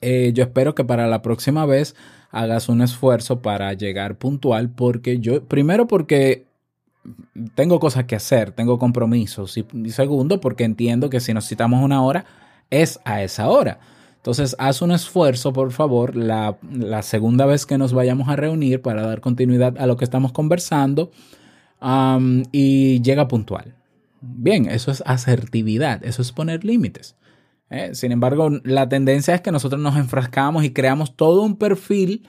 eh, 0.00 0.32
yo 0.34 0.44
espero 0.44 0.74
que 0.74 0.84
para 0.84 1.06
la 1.06 1.22
próxima 1.22 1.66
vez 1.66 1.94
hagas 2.30 2.68
un 2.68 2.82
esfuerzo 2.82 3.40
para 3.40 3.72
llegar 3.72 4.16
puntual, 4.16 4.70
porque 4.70 5.18
yo, 5.18 5.44
primero 5.44 5.86
porque 5.86 6.46
tengo 7.54 7.80
cosas 7.80 8.04
que 8.04 8.16
hacer, 8.16 8.50
tengo 8.52 8.78
compromisos, 8.78 9.56
y, 9.56 9.90
segundo 9.90 10.40
porque 10.40 10.64
entiendo 10.64 11.08
que 11.10 11.20
si 11.20 11.32
nos 11.32 11.48
citamos 11.48 11.82
una 11.82 12.02
hora, 12.02 12.24
es 12.70 13.00
a 13.04 13.22
esa 13.22 13.48
hora. 13.48 13.78
Entonces, 14.16 14.56
haz 14.58 14.82
un 14.82 14.90
esfuerzo, 14.90 15.52
por 15.52 15.70
favor, 15.70 16.16
la, 16.16 16.58
segunda 17.02 17.46
vez 17.46 17.64
que 17.64 17.78
nos 17.78 17.92
vayamos 17.92 18.28
a 18.28 18.34
reunir 18.34 18.82
para 18.82 19.02
dar 19.06 19.20
continuidad 19.20 19.78
a 19.78 19.86
lo 19.86 19.96
que 19.96 20.04
estamos 20.04 20.32
conversando 20.32 21.12
y 22.50 23.00
llega 23.02 23.28
puntual. 23.28 23.76
Bien, 24.20 24.66
eso 24.66 24.90
es 24.90 25.02
asertividad, 25.06 26.04
eso 26.04 26.22
es 26.22 26.32
poner 26.32 26.64
límites. 26.64 27.14
¿Eh? 27.70 27.94
Sin 27.94 28.12
embargo, 28.12 28.50
la 28.64 28.88
tendencia 28.88 29.34
es 29.34 29.40
que 29.40 29.52
nosotros 29.52 29.80
nos 29.80 29.96
enfrascamos 29.96 30.64
y 30.64 30.72
creamos 30.72 31.16
todo 31.16 31.42
un 31.42 31.56
perfil 31.56 32.28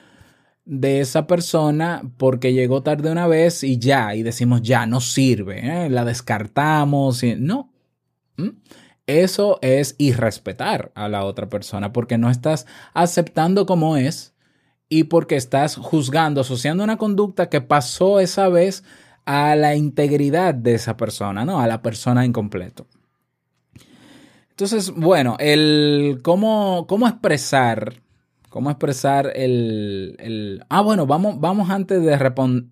de 0.64 1.00
esa 1.00 1.26
persona 1.26 2.02
porque 2.18 2.52
llegó 2.52 2.82
tarde 2.82 3.10
una 3.10 3.26
vez 3.26 3.64
y 3.64 3.78
ya, 3.78 4.14
y 4.14 4.22
decimos 4.22 4.62
ya, 4.62 4.86
no 4.86 5.00
sirve, 5.00 5.86
¿eh? 5.86 5.90
la 5.90 6.04
descartamos. 6.04 7.22
Y, 7.22 7.36
no. 7.36 7.72
¿Mm? 8.36 8.50
Eso 9.06 9.58
es 9.62 9.94
irrespetar 9.96 10.92
a 10.94 11.08
la 11.08 11.24
otra 11.24 11.48
persona 11.48 11.92
porque 11.92 12.18
no 12.18 12.28
estás 12.28 12.66
aceptando 12.92 13.64
como 13.64 13.96
es 13.96 14.34
y 14.90 15.04
porque 15.04 15.36
estás 15.36 15.76
juzgando, 15.76 16.42
asociando 16.42 16.84
una 16.84 16.98
conducta 16.98 17.48
que 17.48 17.62
pasó 17.62 18.20
esa 18.20 18.48
vez 18.48 18.84
a 19.24 19.56
la 19.56 19.74
integridad 19.74 20.54
de 20.54 20.74
esa 20.74 20.96
persona, 20.96 21.44
¿no? 21.44 21.60
A 21.60 21.66
la 21.66 21.82
persona 21.82 22.24
en 22.24 22.32
completo. 22.32 22.86
Entonces, 24.58 24.90
bueno, 24.90 25.36
el 25.38 26.18
cómo, 26.24 26.86
cómo 26.88 27.06
expresar, 27.06 28.02
cómo 28.48 28.70
expresar 28.70 29.30
el, 29.36 30.16
el, 30.18 30.64
Ah, 30.68 30.80
bueno, 30.80 31.06
vamos, 31.06 31.38
vamos 31.38 31.70
antes 31.70 32.02
de, 32.02 32.18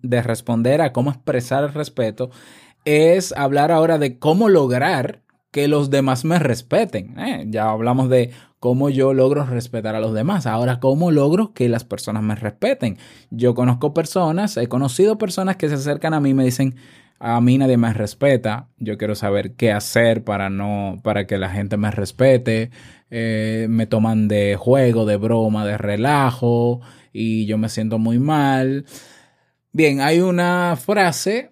de 0.01 0.21
responder 0.21 0.81
a 0.81 0.91
cómo 0.91 1.11
expresar 1.11 1.63
el 1.63 1.73
respeto, 1.73 2.29
es 2.83 3.31
hablar 3.31 3.71
ahora 3.71 3.97
de 3.99 4.19
cómo 4.19 4.49
lograr 4.49 5.21
que 5.51 5.69
los 5.69 5.89
demás 5.89 6.25
me 6.25 6.39
respeten. 6.39 7.17
¿eh? 7.17 7.45
Ya 7.47 7.69
hablamos 7.69 8.09
de 8.09 8.31
cómo 8.59 8.89
yo 8.89 9.13
logro 9.13 9.45
respetar 9.45 9.95
a 9.95 10.01
los 10.01 10.13
demás. 10.13 10.45
Ahora, 10.45 10.81
¿cómo 10.81 11.11
logro 11.11 11.53
que 11.53 11.69
las 11.69 11.85
personas 11.85 12.21
me 12.21 12.35
respeten? 12.35 12.97
Yo 13.29 13.55
conozco 13.55 13.93
personas, 13.93 14.57
he 14.57 14.67
conocido 14.67 15.17
personas 15.17 15.55
que 15.55 15.69
se 15.69 15.75
acercan 15.75 16.13
a 16.13 16.19
mí 16.19 16.31
y 16.31 16.33
me 16.33 16.43
dicen, 16.43 16.75
a 17.19 17.41
mí 17.41 17.57
nadie 17.57 17.77
me 17.77 17.93
respeta, 17.93 18.69
yo 18.77 18.97
quiero 18.97 19.15
saber 19.15 19.53
qué 19.53 19.71
hacer 19.71 20.23
para 20.23 20.49
no, 20.49 20.99
para 21.03 21.25
que 21.25 21.37
la 21.37 21.49
gente 21.49 21.77
me 21.77 21.91
respete, 21.91 22.71
eh, 23.09 23.67
me 23.69 23.87
toman 23.87 24.27
de 24.27 24.55
juego, 24.55 25.05
de 25.05 25.17
broma, 25.17 25.65
de 25.65 25.77
relajo 25.77 26.81
y 27.13 27.45
yo 27.45 27.57
me 27.57 27.69
siento 27.69 27.97
muy 27.99 28.19
mal. 28.19 28.85
Bien, 29.71 30.01
hay 30.01 30.19
una 30.19 30.75
frase 30.75 31.51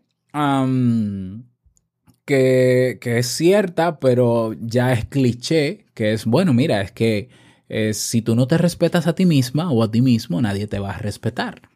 que, 2.25 2.97
que, 3.01 3.17
es 3.19 3.27
cierta, 3.27 3.99
pero 3.99 4.53
ya 4.59 4.93
es 4.93 5.05
cliché, 5.05 5.85
que 5.93 6.13
es, 6.13 6.25
bueno, 6.25 6.53
mira, 6.53 6.81
es 6.81 6.91
que 6.91 7.29
eh, 7.69 7.93
si 7.93 8.21
tú 8.21 8.35
no 8.35 8.47
te 8.47 8.57
respetas 8.57 9.07
a 9.07 9.15
ti 9.15 9.25
misma 9.25 9.71
o 9.71 9.83
a 9.83 9.91
ti 9.91 10.01
mismo, 10.01 10.41
nadie 10.41 10.67
te 10.67 10.79
va 10.79 10.91
a 10.91 10.97
respetar. 10.97 11.69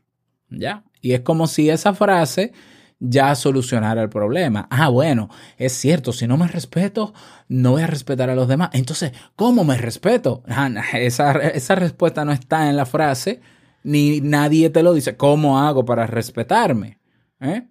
¿Ya? 0.49 0.83
Y 1.01 1.13
es 1.13 1.21
como 1.21 1.47
si 1.47 1.69
esa 1.69 1.93
frase 1.93 2.53
ya 2.99 3.33
solucionara 3.35 4.01
el 4.01 4.09
problema. 4.09 4.67
Ah, 4.69 4.89
bueno, 4.89 5.29
es 5.57 5.73
cierto, 5.73 6.11
si 6.11 6.27
no 6.27 6.37
me 6.37 6.47
respeto, 6.47 7.13
no 7.47 7.71
voy 7.71 7.81
a 7.81 7.87
respetar 7.87 8.29
a 8.29 8.35
los 8.35 8.47
demás. 8.47 8.69
Entonces, 8.73 9.13
¿cómo 9.35 9.63
me 9.63 9.77
respeto? 9.77 10.43
Ah, 10.47 10.69
esa, 10.93 11.31
esa 11.31 11.75
respuesta 11.75 12.25
no 12.25 12.31
está 12.31 12.69
en 12.69 12.75
la 12.75 12.85
frase, 12.85 13.41
ni 13.83 14.21
nadie 14.21 14.69
te 14.69 14.83
lo 14.83 14.93
dice. 14.93 15.15
¿Cómo 15.15 15.59
hago 15.59 15.85
para 15.85 16.07
respetarme? 16.07 16.99
¿Eh? 17.39 17.67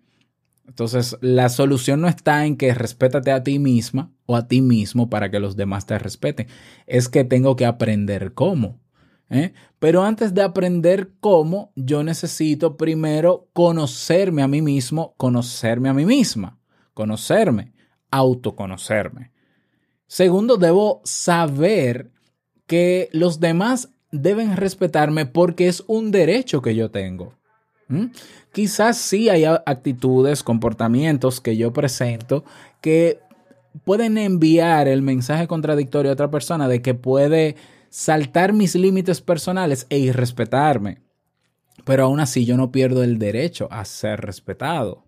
Entonces, 0.67 1.17
la 1.21 1.49
solución 1.49 2.01
no 2.01 2.09
está 2.09 2.45
en 2.45 2.57
que 2.57 2.75
respétate 2.75 3.31
a 3.33 3.43
ti 3.43 3.59
misma 3.59 4.13
o 4.27 4.37
a 4.37 4.49
ti 4.49 4.61
mismo 4.61 5.09
para 5.09 5.31
que 5.31 5.41
los 5.41 5.57
demás 5.57 5.87
te 5.87 5.99
respeten. 5.99 6.47
Es 6.87 7.09
que 7.09 7.25
tengo 7.25 7.57
que 7.57 7.67
aprender 7.67 8.35
cómo. 8.35 8.79
¿Eh? 9.31 9.53
Pero 9.79 10.03
antes 10.03 10.35
de 10.35 10.43
aprender 10.43 11.11
cómo, 11.21 11.73
yo 11.75 12.03
necesito 12.03 12.77
primero 12.77 13.49
conocerme 13.53 14.43
a 14.43 14.49
mí 14.49 14.63
mismo, 14.63 15.15
conocerme 15.17 15.89
a 15.89 15.95
mí 15.95 16.05
misma, 16.05 16.59
conocerme, 16.95 17.73
autoconocerme. 18.11 19.33
Segundo, 20.07 20.57
debo 20.57 21.03
saber 21.05 22.11
que 22.67 23.09
los 23.13 23.41
demás 23.41 23.91
deben 24.11 24.57
respetarme 24.57 25.27
porque 25.27 25.69
es 25.69 25.85
un 25.87 26.11
derecho 26.11 26.63
que 26.63 26.75
yo 26.75 26.91
tengo. 26.91 27.35
Quizás 28.53 28.99
sí 28.99 29.31
hay 29.31 29.45
actitudes, 29.45 30.43
comportamientos 30.43 31.41
que 31.41 31.57
yo 31.57 31.73
presento 31.73 32.45
que 32.83 33.19
pueden 33.85 34.19
enviar 34.19 34.89
el 34.89 35.01
mensaje 35.01 35.47
contradictorio 35.47 36.11
a 36.11 36.15
otra 36.15 36.31
persona 36.31 36.69
de 36.69 36.83
que 36.83 36.95
puede 36.95 37.57
saltar 37.91 38.53
mis 38.53 38.75
límites 38.75 39.21
personales 39.21 39.87
e 39.91 39.99
irrespetarme. 39.99 41.03
Pero 41.85 42.05
aún 42.05 42.21
así 42.21 42.45
yo 42.45 42.57
no 42.57 42.71
pierdo 42.71 43.03
el 43.03 43.19
derecho 43.19 43.69
a 43.71 43.85
ser 43.85 44.21
respetado. 44.21 45.07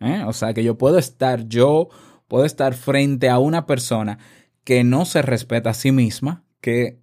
¿eh? 0.00 0.22
O 0.26 0.32
sea 0.32 0.54
que 0.54 0.64
yo 0.64 0.78
puedo 0.78 0.98
estar, 0.98 1.46
yo 1.48 1.88
puedo 2.28 2.44
estar 2.44 2.74
frente 2.74 3.28
a 3.28 3.38
una 3.38 3.66
persona 3.66 4.18
que 4.64 4.84
no 4.84 5.04
se 5.04 5.22
respeta 5.22 5.70
a 5.70 5.74
sí 5.74 5.92
misma, 5.92 6.44
que 6.60 6.98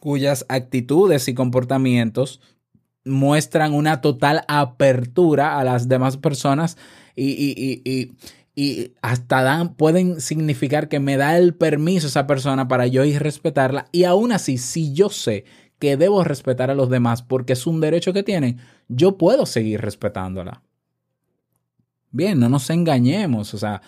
cuyas 0.00 0.44
actitudes 0.48 1.28
y 1.28 1.34
comportamientos 1.34 2.40
muestran 3.04 3.74
una 3.74 4.00
total 4.00 4.44
apertura 4.48 5.58
a 5.58 5.64
las 5.64 5.88
demás 5.88 6.16
personas 6.16 6.76
y, 7.16 7.30
y, 7.30 7.54
y, 7.56 7.90
y, 7.90 8.12
hasta 9.02 9.42
dan, 9.42 9.74
pueden 9.74 10.20
significar 10.20 10.88
que 10.88 11.00
me 11.00 11.16
da 11.16 11.36
el 11.38 11.54
permiso 11.54 12.08
esa 12.08 12.26
persona 12.26 12.66
para 12.66 12.86
yo 12.86 13.04
ir 13.04 13.22
respetarla. 13.22 13.86
Y 13.92 14.04
aún 14.04 14.32
así, 14.32 14.58
si 14.58 14.92
yo 14.92 15.10
sé 15.10 15.44
que 15.78 15.96
debo 15.96 16.24
respetar 16.24 16.70
a 16.70 16.74
los 16.74 16.90
demás 16.90 17.22
porque 17.22 17.52
es 17.52 17.66
un 17.66 17.80
derecho 17.80 18.12
que 18.12 18.22
tienen, 18.22 18.58
yo 18.88 19.16
puedo 19.16 19.46
seguir 19.46 19.80
respetándola. 19.80 20.62
Bien, 22.10 22.40
no 22.40 22.48
nos 22.48 22.68
engañemos, 22.70 23.54
o 23.54 23.58
sea, 23.58 23.82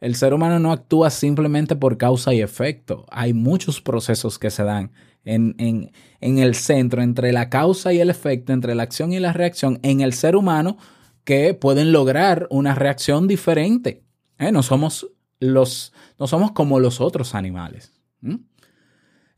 el 0.00 0.14
ser 0.14 0.32
humano 0.32 0.58
no 0.58 0.72
actúa 0.72 1.10
simplemente 1.10 1.76
por 1.76 1.98
causa 1.98 2.32
y 2.32 2.40
efecto. 2.40 3.04
Hay 3.10 3.32
muchos 3.32 3.80
procesos 3.80 4.38
que 4.38 4.50
se 4.50 4.62
dan 4.62 4.92
en, 5.24 5.54
en, 5.58 5.92
en, 6.20 6.38
el 6.38 6.54
centro 6.54 7.02
entre 7.02 7.32
la 7.32 7.48
causa 7.48 7.92
y 7.92 8.00
el 8.00 8.10
efecto, 8.10 8.52
entre 8.52 8.74
la 8.74 8.82
acción 8.84 9.12
y 9.12 9.18
la 9.18 9.32
reacción 9.32 9.80
en 9.82 10.02
el 10.02 10.12
ser 10.12 10.36
humano 10.36 10.76
que 11.24 11.54
pueden 11.54 11.92
lograr 11.92 12.46
una 12.50 12.74
reacción 12.74 13.26
diferente. 13.26 14.03
¿Eh? 14.38 14.52
No, 14.52 14.62
somos 14.62 15.06
los, 15.40 15.92
no 16.18 16.26
somos 16.26 16.52
como 16.52 16.80
los 16.80 17.00
otros 17.00 17.34
animales. 17.34 17.92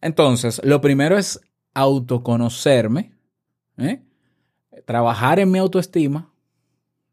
Entonces, 0.00 0.60
lo 0.64 0.80
primero 0.80 1.18
es 1.18 1.40
autoconocerme, 1.74 3.12
¿eh? 3.78 4.02
trabajar 4.84 5.40
en 5.40 5.50
mi 5.50 5.58
autoestima, 5.58 6.30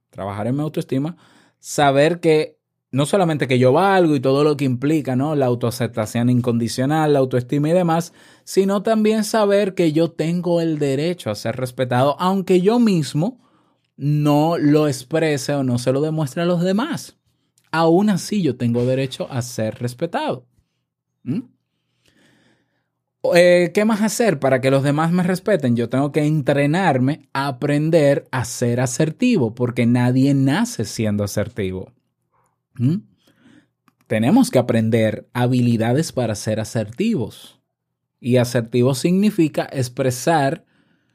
trabajar 0.10 0.48
en 0.48 0.56
mi 0.56 0.62
autoestima, 0.62 1.18
saber 1.60 2.20
que 2.20 2.60
no 2.92 3.08
solamente 3.08 3.48
que 3.48 3.58
yo 3.58 3.74
valgo 3.74 4.16
y 4.16 4.20
todo 4.20 4.44
lo 4.44 4.56
que 4.56 4.66
implica, 4.66 5.16
¿no? 5.16 5.36
La 5.36 5.48
autoaceptación 5.48 6.30
incondicional, 6.30 7.14
la 7.14 7.20
autoestima 7.20 7.70
y 7.70 7.74
demás, 7.74 8.14
sino 8.44 8.84
también 8.84 9.24
saber 9.24 9.74
que 9.74 9.92
yo 9.94 10.12
tengo 10.12 10.62
el 10.62 10.78
derecho 10.78 11.32
a 11.32 11.36
ser 11.36 11.56
respetado, 11.56 12.16
aunque 12.20 12.62
yo 12.62 12.78
mismo 12.78 13.42
no 13.98 14.60
lo 14.60 14.88
exprese 14.88 15.56
o 15.56 15.64
no 15.64 15.80
se 15.80 15.92
lo 15.92 16.02
demuestre 16.02 16.44
a 16.44 16.46
los 16.46 16.62
demás. 16.62 17.18
Aún 17.74 18.12
así 18.12 18.44
yo 18.44 18.56
tengo 18.56 18.86
derecho 18.86 19.28
a 19.32 19.42
ser 19.42 19.80
respetado. 19.80 20.46
¿Mm? 21.24 21.40
Eh, 23.34 23.72
¿Qué 23.74 23.84
más 23.84 24.04
hacer 24.04 24.40
para 24.40 24.62
que 24.62 24.70
los 24.70 24.84
demás 24.84 25.12
me 25.12 25.24
respeten? 25.24 25.76
Yo 25.76 25.90
tengo 25.90 26.12
que 26.12 26.24
entrenarme 26.24 27.30
a 27.34 27.48
aprender 27.48 28.28
a 28.30 28.46
ser 28.46 28.80
asertivo, 28.80 29.56
porque 29.56 29.88
nadie 29.88 30.36
nace 30.36 30.86
siendo 30.86 31.24
asertivo. 31.24 31.92
¿Mm? 32.76 32.98
Tenemos 34.06 34.52
que 34.52 34.60
aprender 34.60 35.28
habilidades 35.34 36.12
para 36.12 36.36
ser 36.36 36.60
asertivos. 36.60 37.60
Y 38.20 38.38
asertivo 38.38 38.94
significa 38.94 39.68
expresar 39.72 40.64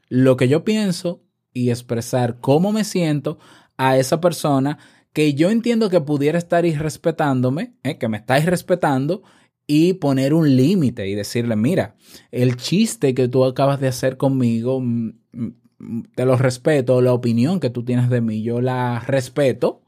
lo 0.09 0.35
que 0.35 0.49
yo 0.49 0.65
pienso 0.65 1.23
y 1.53 1.69
expresar 1.69 2.41
cómo 2.41 2.73
me 2.73 2.83
siento 2.83 3.39
a 3.77 3.95
esa 3.95 4.19
persona 4.19 4.77
que 5.13 5.33
yo 5.33 5.49
entiendo 5.49 5.89
que 5.89 6.01
pudiera 6.01 6.37
estar 6.37 6.65
irrespetándome, 6.65 7.73
¿eh? 7.83 7.97
que 7.97 8.07
me 8.07 8.17
está 8.17 8.39
irrespetando, 8.39 9.23
y 9.71 9.93
poner 9.93 10.33
un 10.33 10.55
límite 10.55 11.07
y 11.07 11.13
decirle, 11.13 11.55
mira, 11.55 11.95
el 12.31 12.57
chiste 12.57 13.13
que 13.13 13.27
tú 13.27 13.45
acabas 13.45 13.79
de 13.79 13.87
hacer 13.87 14.17
conmigo, 14.17 14.81
mm, 14.81 15.11
mm, 15.31 16.03
te 16.15 16.25
lo 16.25 16.37
respeto, 16.37 17.01
la 17.01 17.13
opinión 17.13 17.59
que 17.59 17.69
tú 17.69 17.85
tienes 17.85 18.09
de 18.09 18.19
mí, 18.19 18.41
yo 18.41 18.61
la 18.61 18.99
respeto, 18.99 19.83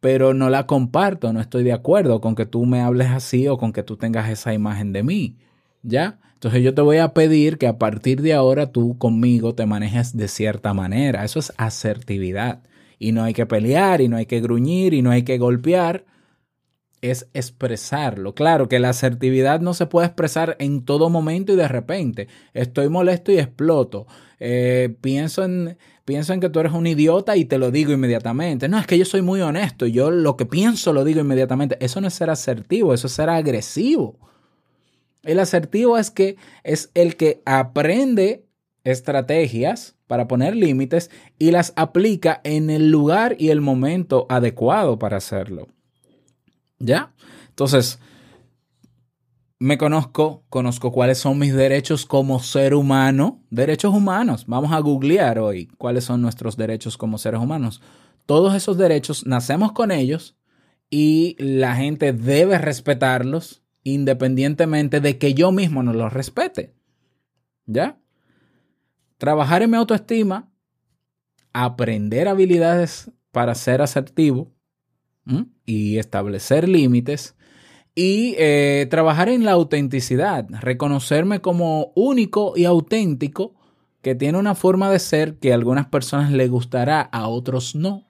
pero 0.00 0.32
no 0.32 0.48
la 0.48 0.66
comparto, 0.66 1.32
no 1.32 1.40
estoy 1.40 1.62
de 1.62 1.74
acuerdo 1.74 2.22
con 2.22 2.34
que 2.34 2.46
tú 2.46 2.64
me 2.64 2.80
hables 2.80 3.08
así 3.08 3.46
o 3.48 3.58
con 3.58 3.72
que 3.74 3.82
tú 3.82 3.98
tengas 3.98 4.30
esa 4.30 4.54
imagen 4.54 4.92
de 4.92 5.02
mí, 5.02 5.36
¿ya? 5.82 6.18
Entonces 6.42 6.62
yo 6.62 6.74
te 6.74 6.82
voy 6.82 6.96
a 6.96 7.14
pedir 7.14 7.58
que 7.58 7.68
a 7.68 7.78
partir 7.78 8.20
de 8.20 8.32
ahora 8.32 8.72
tú 8.72 8.98
conmigo 8.98 9.54
te 9.54 9.64
manejes 9.64 10.16
de 10.16 10.26
cierta 10.26 10.74
manera. 10.74 11.22
Eso 11.22 11.38
es 11.38 11.52
asertividad. 11.56 12.64
Y 13.02 13.10
no 13.10 13.24
hay 13.24 13.34
que 13.34 13.46
pelear, 13.46 14.00
y 14.00 14.06
no 14.06 14.16
hay 14.16 14.26
que 14.26 14.40
gruñir, 14.40 14.94
y 14.94 15.02
no 15.02 15.10
hay 15.10 15.24
que 15.24 15.36
golpear. 15.36 16.04
Es 17.00 17.28
expresarlo. 17.34 18.36
Claro 18.36 18.68
que 18.68 18.78
la 18.78 18.90
asertividad 18.90 19.60
no 19.60 19.74
se 19.74 19.86
puede 19.86 20.06
expresar 20.06 20.56
en 20.60 20.84
todo 20.84 21.10
momento 21.10 21.52
y 21.52 21.56
de 21.56 21.66
repente. 21.66 22.28
Estoy 22.54 22.88
molesto 22.88 23.32
y 23.32 23.38
exploto. 23.38 24.06
Eh, 24.38 24.94
pienso, 25.00 25.42
en, 25.42 25.78
pienso 26.04 26.32
en 26.32 26.38
que 26.38 26.48
tú 26.48 26.60
eres 26.60 26.72
un 26.72 26.86
idiota 26.86 27.36
y 27.36 27.44
te 27.44 27.58
lo 27.58 27.72
digo 27.72 27.90
inmediatamente. 27.90 28.68
No, 28.68 28.78
es 28.78 28.86
que 28.86 28.96
yo 28.96 29.04
soy 29.04 29.20
muy 29.20 29.40
honesto. 29.40 29.88
Yo 29.88 30.12
lo 30.12 30.36
que 30.36 30.46
pienso 30.46 30.92
lo 30.92 31.04
digo 31.04 31.18
inmediatamente. 31.18 31.76
Eso 31.80 32.00
no 32.00 32.06
es 32.06 32.14
ser 32.14 32.30
asertivo, 32.30 32.94
eso 32.94 33.08
es 33.08 33.12
ser 33.14 33.30
agresivo. 33.30 34.16
El 35.24 35.40
asertivo 35.40 35.98
es 35.98 36.12
que 36.12 36.36
es 36.62 36.92
el 36.94 37.16
que 37.16 37.42
aprende 37.46 38.46
estrategias 38.84 39.96
para 40.12 40.28
poner 40.28 40.54
límites 40.54 41.10
y 41.38 41.52
las 41.52 41.72
aplica 41.74 42.42
en 42.44 42.68
el 42.68 42.90
lugar 42.90 43.34
y 43.38 43.48
el 43.48 43.62
momento 43.62 44.26
adecuado 44.28 44.98
para 44.98 45.16
hacerlo. 45.16 45.68
¿Ya? 46.78 47.14
Entonces, 47.48 47.98
me 49.58 49.78
conozco, 49.78 50.44
conozco 50.50 50.92
cuáles 50.92 51.16
son 51.16 51.38
mis 51.38 51.54
derechos 51.54 52.04
como 52.04 52.40
ser 52.40 52.74
humano, 52.74 53.40
derechos 53.48 53.94
humanos. 53.94 54.44
Vamos 54.46 54.72
a 54.72 54.80
googlear 54.80 55.38
hoy 55.38 55.68
cuáles 55.78 56.04
son 56.04 56.20
nuestros 56.20 56.58
derechos 56.58 56.98
como 56.98 57.16
seres 57.16 57.40
humanos. 57.40 57.80
Todos 58.26 58.54
esos 58.54 58.76
derechos 58.76 59.24
nacemos 59.24 59.72
con 59.72 59.90
ellos 59.90 60.36
y 60.90 61.36
la 61.38 61.74
gente 61.74 62.12
debe 62.12 62.58
respetarlos 62.58 63.62
independientemente 63.82 65.00
de 65.00 65.16
que 65.16 65.32
yo 65.32 65.52
mismo 65.52 65.82
no 65.82 65.94
los 65.94 66.12
respete. 66.12 66.74
¿Ya? 67.64 68.01
Trabajar 69.22 69.62
en 69.62 69.70
mi 69.70 69.76
autoestima, 69.76 70.50
aprender 71.52 72.26
habilidades 72.26 73.12
para 73.30 73.54
ser 73.54 73.80
asertivo 73.80 74.52
y 75.64 75.98
establecer 75.98 76.68
límites 76.68 77.36
y 77.94 78.34
eh, 78.36 78.88
trabajar 78.90 79.28
en 79.28 79.44
la 79.44 79.52
autenticidad, 79.52 80.48
reconocerme 80.50 81.40
como 81.40 81.92
único 81.94 82.54
y 82.56 82.64
auténtico 82.64 83.54
que 84.00 84.16
tiene 84.16 84.38
una 84.38 84.56
forma 84.56 84.90
de 84.90 84.98
ser 84.98 85.38
que 85.38 85.52
a 85.52 85.54
algunas 85.54 85.86
personas 85.86 86.32
les 86.32 86.50
gustará, 86.50 87.00
a 87.00 87.28
otros 87.28 87.76
no. 87.76 88.08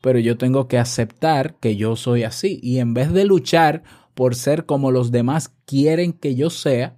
Pero 0.00 0.18
yo 0.18 0.38
tengo 0.38 0.66
que 0.66 0.78
aceptar 0.78 1.56
que 1.56 1.76
yo 1.76 1.94
soy 1.94 2.22
así 2.22 2.58
y 2.62 2.78
en 2.78 2.94
vez 2.94 3.12
de 3.12 3.26
luchar 3.26 3.82
por 4.14 4.34
ser 4.34 4.64
como 4.64 4.92
los 4.92 5.12
demás 5.12 5.54
quieren 5.66 6.14
que 6.14 6.36
yo 6.36 6.48
sea 6.48 6.97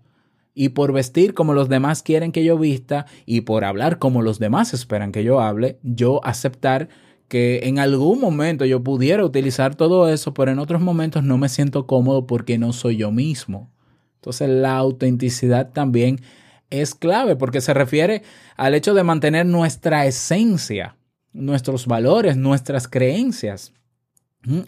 y 0.60 0.68
por 0.68 0.92
vestir 0.92 1.32
como 1.32 1.54
los 1.54 1.70
demás 1.70 2.02
quieren 2.02 2.32
que 2.32 2.44
yo 2.44 2.58
vista 2.58 3.06
y 3.24 3.40
por 3.40 3.64
hablar 3.64 3.98
como 3.98 4.20
los 4.20 4.38
demás 4.38 4.74
esperan 4.74 5.10
que 5.10 5.24
yo 5.24 5.40
hable, 5.40 5.78
yo 5.82 6.22
aceptar 6.22 6.90
que 7.28 7.60
en 7.62 7.78
algún 7.78 8.20
momento 8.20 8.66
yo 8.66 8.84
pudiera 8.84 9.24
utilizar 9.24 9.74
todo 9.74 10.10
eso, 10.10 10.34
pero 10.34 10.50
en 10.50 10.58
otros 10.58 10.82
momentos 10.82 11.24
no 11.24 11.38
me 11.38 11.48
siento 11.48 11.86
cómodo 11.86 12.26
porque 12.26 12.58
no 12.58 12.74
soy 12.74 12.98
yo 12.98 13.10
mismo. 13.10 13.70
Entonces 14.16 14.50
la 14.50 14.76
autenticidad 14.76 15.70
también 15.72 16.20
es 16.68 16.94
clave 16.94 17.36
porque 17.36 17.62
se 17.62 17.72
refiere 17.72 18.22
al 18.58 18.74
hecho 18.74 18.92
de 18.92 19.02
mantener 19.02 19.46
nuestra 19.46 20.04
esencia, 20.04 20.94
nuestros 21.32 21.86
valores, 21.86 22.36
nuestras 22.36 22.86
creencias. 22.86 23.72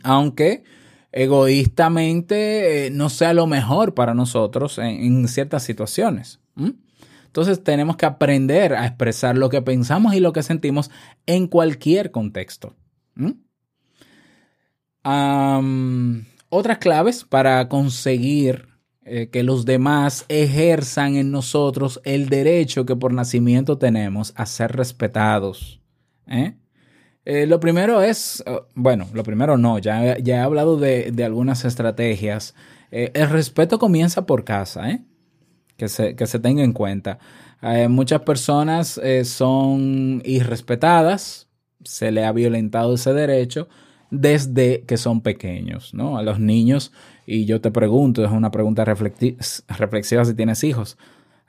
Aunque 0.02 0.64
egoístamente 1.12 2.86
eh, 2.86 2.90
no 2.90 3.10
sea 3.10 3.34
lo 3.34 3.46
mejor 3.46 3.94
para 3.94 4.14
nosotros 4.14 4.78
en, 4.78 5.28
ciertas 5.28 5.62
situaciones. 5.62 6.40
Entonces 7.26 7.62
tenemos 7.62 7.96
que 7.96 8.06
aprender 8.06 8.74
a 8.74 8.86
expresar 8.86 9.38
lo 9.38 9.48
que 9.48 9.62
pensamos 9.62 10.14
y 10.14 10.20
lo 10.20 10.32
que 10.32 10.42
sentimos 10.42 10.90
en 11.26 11.46
cualquier 11.46 12.10
contexto. 12.10 12.74
Otras 16.54 16.78
claves 16.78 17.24
para 17.24 17.68
conseguir 17.68 18.68
eh, 19.04 19.30
que 19.30 19.42
los 19.42 19.64
demás 19.64 20.26
ejerzan 20.28 21.16
en 21.16 21.30
nosotros 21.30 22.00
el 22.04 22.28
derecho 22.28 22.86
que 22.86 22.94
por 22.94 23.12
nacimiento 23.12 23.78
tenemos 23.78 24.32
a 24.36 24.46
ser 24.46 24.72
respetados. 24.72 25.80
¿eh? 26.26 26.54
Eh, 27.24 27.46
lo 27.46 27.60
primero 27.60 28.02
es, 28.02 28.42
eh, 28.46 28.60
bueno, 28.74 29.06
lo 29.12 29.22
primero 29.22 29.56
no, 29.56 29.78
ya, 29.78 30.18
ya 30.18 30.36
he 30.36 30.40
hablado 30.40 30.76
de, 30.76 31.12
de 31.12 31.24
algunas 31.24 31.64
estrategias. 31.64 32.54
Eh, 32.90 33.10
el 33.14 33.30
respeto 33.30 33.78
comienza 33.78 34.26
por 34.26 34.44
casa, 34.44 34.90
¿eh? 34.90 35.02
que, 35.76 35.88
se, 35.88 36.16
que 36.16 36.26
se 36.26 36.38
tenga 36.38 36.62
en 36.62 36.72
cuenta. 36.72 37.18
Muchas 37.88 38.22
personas 38.22 39.00
son 39.22 40.20
irrespetadas, 40.24 41.48
se 41.84 42.10
le 42.10 42.24
ha 42.24 42.32
violentado 42.32 42.94
ese 42.94 43.14
derecho 43.14 43.68
desde 44.10 44.82
que 44.82 44.96
son 44.96 45.20
pequeños, 45.20 45.94
¿no? 45.94 46.18
A 46.18 46.24
los 46.24 46.40
niños, 46.40 46.92
y 47.24 47.44
yo 47.44 47.60
te 47.60 47.70
pregunto, 47.70 48.24
es 48.24 48.32
una 48.32 48.50
pregunta 48.50 48.84
reflexiva 48.84 50.24
si 50.24 50.34
tienes 50.34 50.64
hijos, 50.64 50.98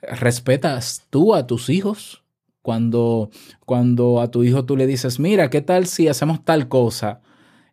¿respetas 0.02 1.04
tú 1.10 1.34
a 1.34 1.48
tus 1.48 1.68
hijos? 1.68 2.23
Cuando, 2.64 3.28
cuando 3.66 4.22
a 4.22 4.30
tu 4.30 4.42
hijo 4.42 4.64
tú 4.64 4.74
le 4.74 4.86
dices, 4.86 5.20
mira, 5.20 5.50
¿qué 5.50 5.60
tal 5.60 5.84
si 5.86 6.08
hacemos 6.08 6.42
tal 6.46 6.66
cosa? 6.66 7.20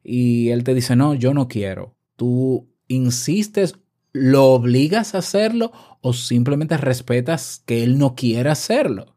Y 0.03 0.49
él 0.49 0.65
te 0.65 0.73
dice, 0.73 0.97
no, 0.97 1.13
yo 1.13 1.33
no 1.33 1.47
quiero. 1.47 1.95
Tú 2.17 2.67
insistes, 2.89 3.75
lo 4.11 4.51
obligas 4.51 5.15
a 5.15 5.19
hacerlo 5.19 5.71
o 6.01 6.11
simplemente 6.11 6.75
respetas 6.75 7.63
que 7.65 7.85
él 7.85 7.97
no 7.97 8.15
quiera 8.15 8.51
hacerlo. 8.51 9.15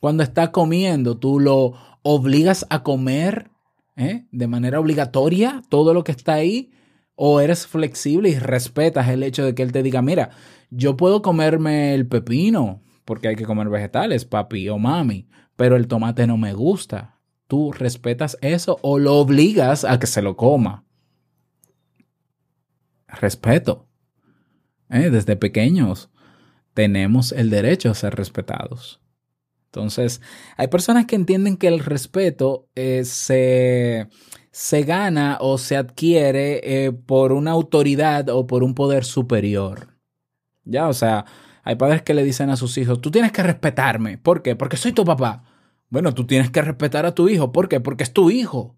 Cuando 0.00 0.24
está 0.24 0.50
comiendo, 0.50 1.16
tú 1.16 1.38
lo 1.38 1.74
obligas 2.02 2.66
a 2.68 2.82
comer 2.82 3.52
¿eh? 3.94 4.26
de 4.32 4.46
manera 4.48 4.80
obligatoria 4.80 5.62
todo 5.68 5.94
lo 5.94 6.02
que 6.02 6.10
está 6.10 6.32
ahí 6.32 6.72
o 7.14 7.38
eres 7.38 7.68
flexible 7.68 8.30
y 8.30 8.38
respetas 8.40 9.08
el 9.10 9.22
hecho 9.22 9.44
de 9.44 9.54
que 9.54 9.62
él 9.62 9.70
te 9.70 9.84
diga, 9.84 10.02
mira, 10.02 10.30
yo 10.70 10.96
puedo 10.96 11.22
comerme 11.22 11.94
el 11.94 12.08
pepino 12.08 12.82
porque 13.08 13.28
hay 13.28 13.36
que 13.36 13.46
comer 13.46 13.70
vegetales, 13.70 14.26
papi 14.26 14.68
o 14.68 14.76
mami, 14.76 15.30
pero 15.56 15.76
el 15.76 15.88
tomate 15.88 16.26
no 16.26 16.36
me 16.36 16.52
gusta. 16.52 17.18
Tú 17.46 17.72
respetas 17.72 18.36
eso 18.42 18.78
o 18.82 18.98
lo 18.98 19.14
obligas 19.16 19.86
a 19.86 19.98
que 19.98 20.06
se 20.06 20.20
lo 20.20 20.36
coma. 20.36 20.84
Respeto. 23.06 23.88
¿Eh? 24.90 25.08
Desde 25.08 25.36
pequeños 25.36 26.10
tenemos 26.74 27.32
el 27.32 27.48
derecho 27.48 27.90
a 27.90 27.94
ser 27.94 28.14
respetados. 28.14 29.00
Entonces, 29.68 30.20
hay 30.58 30.68
personas 30.68 31.06
que 31.06 31.16
entienden 31.16 31.56
que 31.56 31.68
el 31.68 31.78
respeto 31.78 32.68
eh, 32.74 33.06
se, 33.06 34.08
se 34.50 34.82
gana 34.82 35.38
o 35.40 35.56
se 35.56 35.78
adquiere 35.78 36.60
eh, 36.62 36.92
por 36.92 37.32
una 37.32 37.52
autoridad 37.52 38.28
o 38.28 38.46
por 38.46 38.62
un 38.62 38.74
poder 38.74 39.06
superior. 39.06 39.96
Ya, 40.64 40.88
o 40.88 40.92
sea, 40.92 41.24
hay 41.68 41.76
padres 41.76 42.00
que 42.00 42.14
le 42.14 42.24
dicen 42.24 42.48
a 42.48 42.56
sus 42.56 42.78
hijos, 42.78 42.98
tú 43.02 43.10
tienes 43.10 43.30
que 43.30 43.42
respetarme. 43.42 44.16
¿Por 44.16 44.40
qué? 44.40 44.56
Porque 44.56 44.78
soy 44.78 44.92
tu 44.92 45.04
papá. 45.04 45.44
Bueno, 45.90 46.14
tú 46.14 46.26
tienes 46.26 46.50
que 46.50 46.62
respetar 46.62 47.04
a 47.04 47.14
tu 47.14 47.28
hijo. 47.28 47.52
¿Por 47.52 47.68
qué? 47.68 47.78
Porque 47.78 48.04
es 48.04 48.14
tu 48.14 48.30
hijo. 48.30 48.74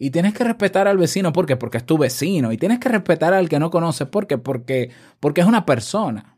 Y 0.00 0.10
tienes 0.10 0.34
que 0.34 0.42
respetar 0.42 0.88
al 0.88 0.98
vecino. 0.98 1.32
¿Por 1.32 1.46
qué? 1.46 1.54
Porque 1.54 1.78
es 1.78 1.86
tu 1.86 1.96
vecino. 1.96 2.50
Y 2.50 2.56
tienes 2.56 2.80
que 2.80 2.88
respetar 2.88 3.34
al 3.34 3.48
que 3.48 3.60
no 3.60 3.70
conoces. 3.70 4.08
¿Por 4.08 4.26
qué? 4.26 4.36
Porque, 4.36 4.90
porque 5.20 5.42
es 5.42 5.46
una 5.46 5.64
persona. 5.64 6.36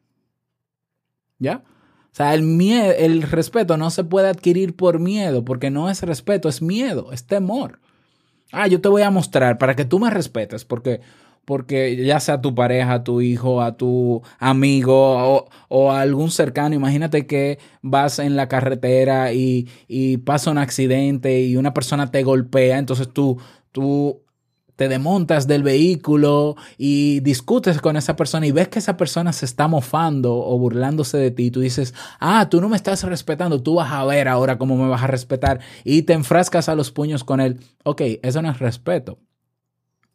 ¿Ya? 1.39 1.65
O 1.65 2.15
sea, 2.15 2.35
el, 2.35 2.43
miedo, 2.43 2.93
el 2.93 3.23
respeto 3.23 3.79
no 3.79 3.89
se 3.89 4.05
puede 4.05 4.29
adquirir 4.29 4.77
por 4.77 4.99
miedo, 4.99 5.47
porque 5.47 5.71
no 5.71 5.89
es 5.89 6.03
respeto, 6.03 6.51
es 6.51 6.61
miedo, 6.61 7.11
es 7.11 7.27
temor. 7.27 7.81
Ah, 8.53 8.67
yo 8.67 8.83
te 8.83 8.91
voy 8.91 9.01
a 9.01 9.11
mostrar 9.11 9.57
para 9.57 9.75
que 9.75 9.87
tú 9.87 9.99
me 9.99 10.11
respetes, 10.11 10.67
porque, 10.67 11.01
porque 11.47 11.97
ya 12.05 12.21
sea 12.21 12.43
tu 12.43 12.55
pareja, 12.55 13.05
tu 13.05 13.23
hijo, 13.23 13.63
a 13.63 13.77
tu 13.79 14.23
amigo 14.39 14.95
o, 15.37 15.49
o 15.69 15.93
a 15.93 16.03
algún 16.03 16.31
cercano, 16.31 16.75
imagínate 16.75 17.27
que 17.27 17.59
vas 17.81 18.19
en 18.19 18.37
la 18.37 18.49
carretera 18.49 19.33
y, 19.33 19.69
y 19.89 20.19
pasa 20.19 20.51
un 20.51 20.59
accidente 20.59 21.41
y 21.41 21.57
una 21.57 21.73
persona 21.73 22.11
te 22.11 22.23
golpea, 22.25 22.79
entonces 22.79 23.09
tú, 23.13 23.39
tú 23.73 24.25
te 24.77 24.89
desmontas 24.89 25.47
del 25.47 25.63
vehículo 25.63 26.57
y 26.77 27.21
discutes 27.21 27.81
con 27.81 27.97
esa 27.97 28.17
persona 28.17 28.47
y 28.47 28.53
ves 28.53 28.69
que 28.69 28.79
esa 28.79 28.97
persona 28.97 29.33
se 29.33 29.47
está 29.47 29.69
mofando 29.69 30.37
o 30.37 30.59
burlándose 30.59 31.17
de 31.17 31.31
ti, 31.31 31.51
tú 31.51 31.61
dices, 31.61 31.95
ah, 32.21 32.49
tú 32.51 32.61
no 32.61 32.69
me 32.69 32.77
estás 32.77 33.03
respetando, 33.05 33.63
tú 33.63 33.77
vas 33.77 33.93
a 33.93 34.05
ver 34.05 34.29
ahora 34.29 34.59
cómo 34.59 34.77
me 34.77 34.89
vas 34.89 35.03
a 35.03 35.07
respetar 35.07 35.61
y 35.85 36.03
te 36.03 36.13
enfrascas 36.13 36.69
a 36.69 36.75
los 36.75 36.93
puños 36.93 37.25
con 37.25 37.41
él. 37.41 37.61
Ok, 37.85 38.03
eso 38.23 38.43
no 38.43 38.51
es 38.51 38.59
respeto. 38.59 39.19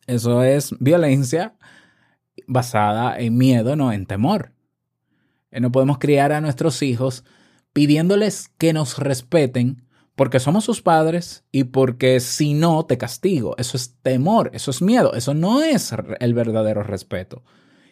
Eso 0.07 0.43
es 0.43 0.75
violencia 0.79 1.55
basada 2.47 3.17
en 3.19 3.37
miedo, 3.37 3.75
no 3.75 3.91
en 3.91 4.05
temor. 4.05 4.53
Eh, 5.51 5.59
No 5.59 5.71
podemos 5.71 5.99
criar 5.99 6.31
a 6.31 6.41
nuestros 6.41 6.81
hijos 6.81 7.23
pidiéndoles 7.73 8.49
que 8.57 8.73
nos 8.73 8.97
respeten 8.97 9.85
porque 10.15 10.39
somos 10.39 10.65
sus 10.65 10.81
padres 10.81 11.45
y 11.51 11.65
porque 11.65 12.19
si 12.19 12.53
no 12.53 12.85
te 12.85 12.97
castigo. 12.97 13.55
Eso 13.57 13.77
es 13.77 13.95
temor, 14.01 14.51
eso 14.53 14.71
es 14.71 14.81
miedo, 14.81 15.13
eso 15.13 15.33
no 15.33 15.61
es 15.61 15.93
el 16.19 16.33
verdadero 16.33 16.83
respeto. 16.83 17.43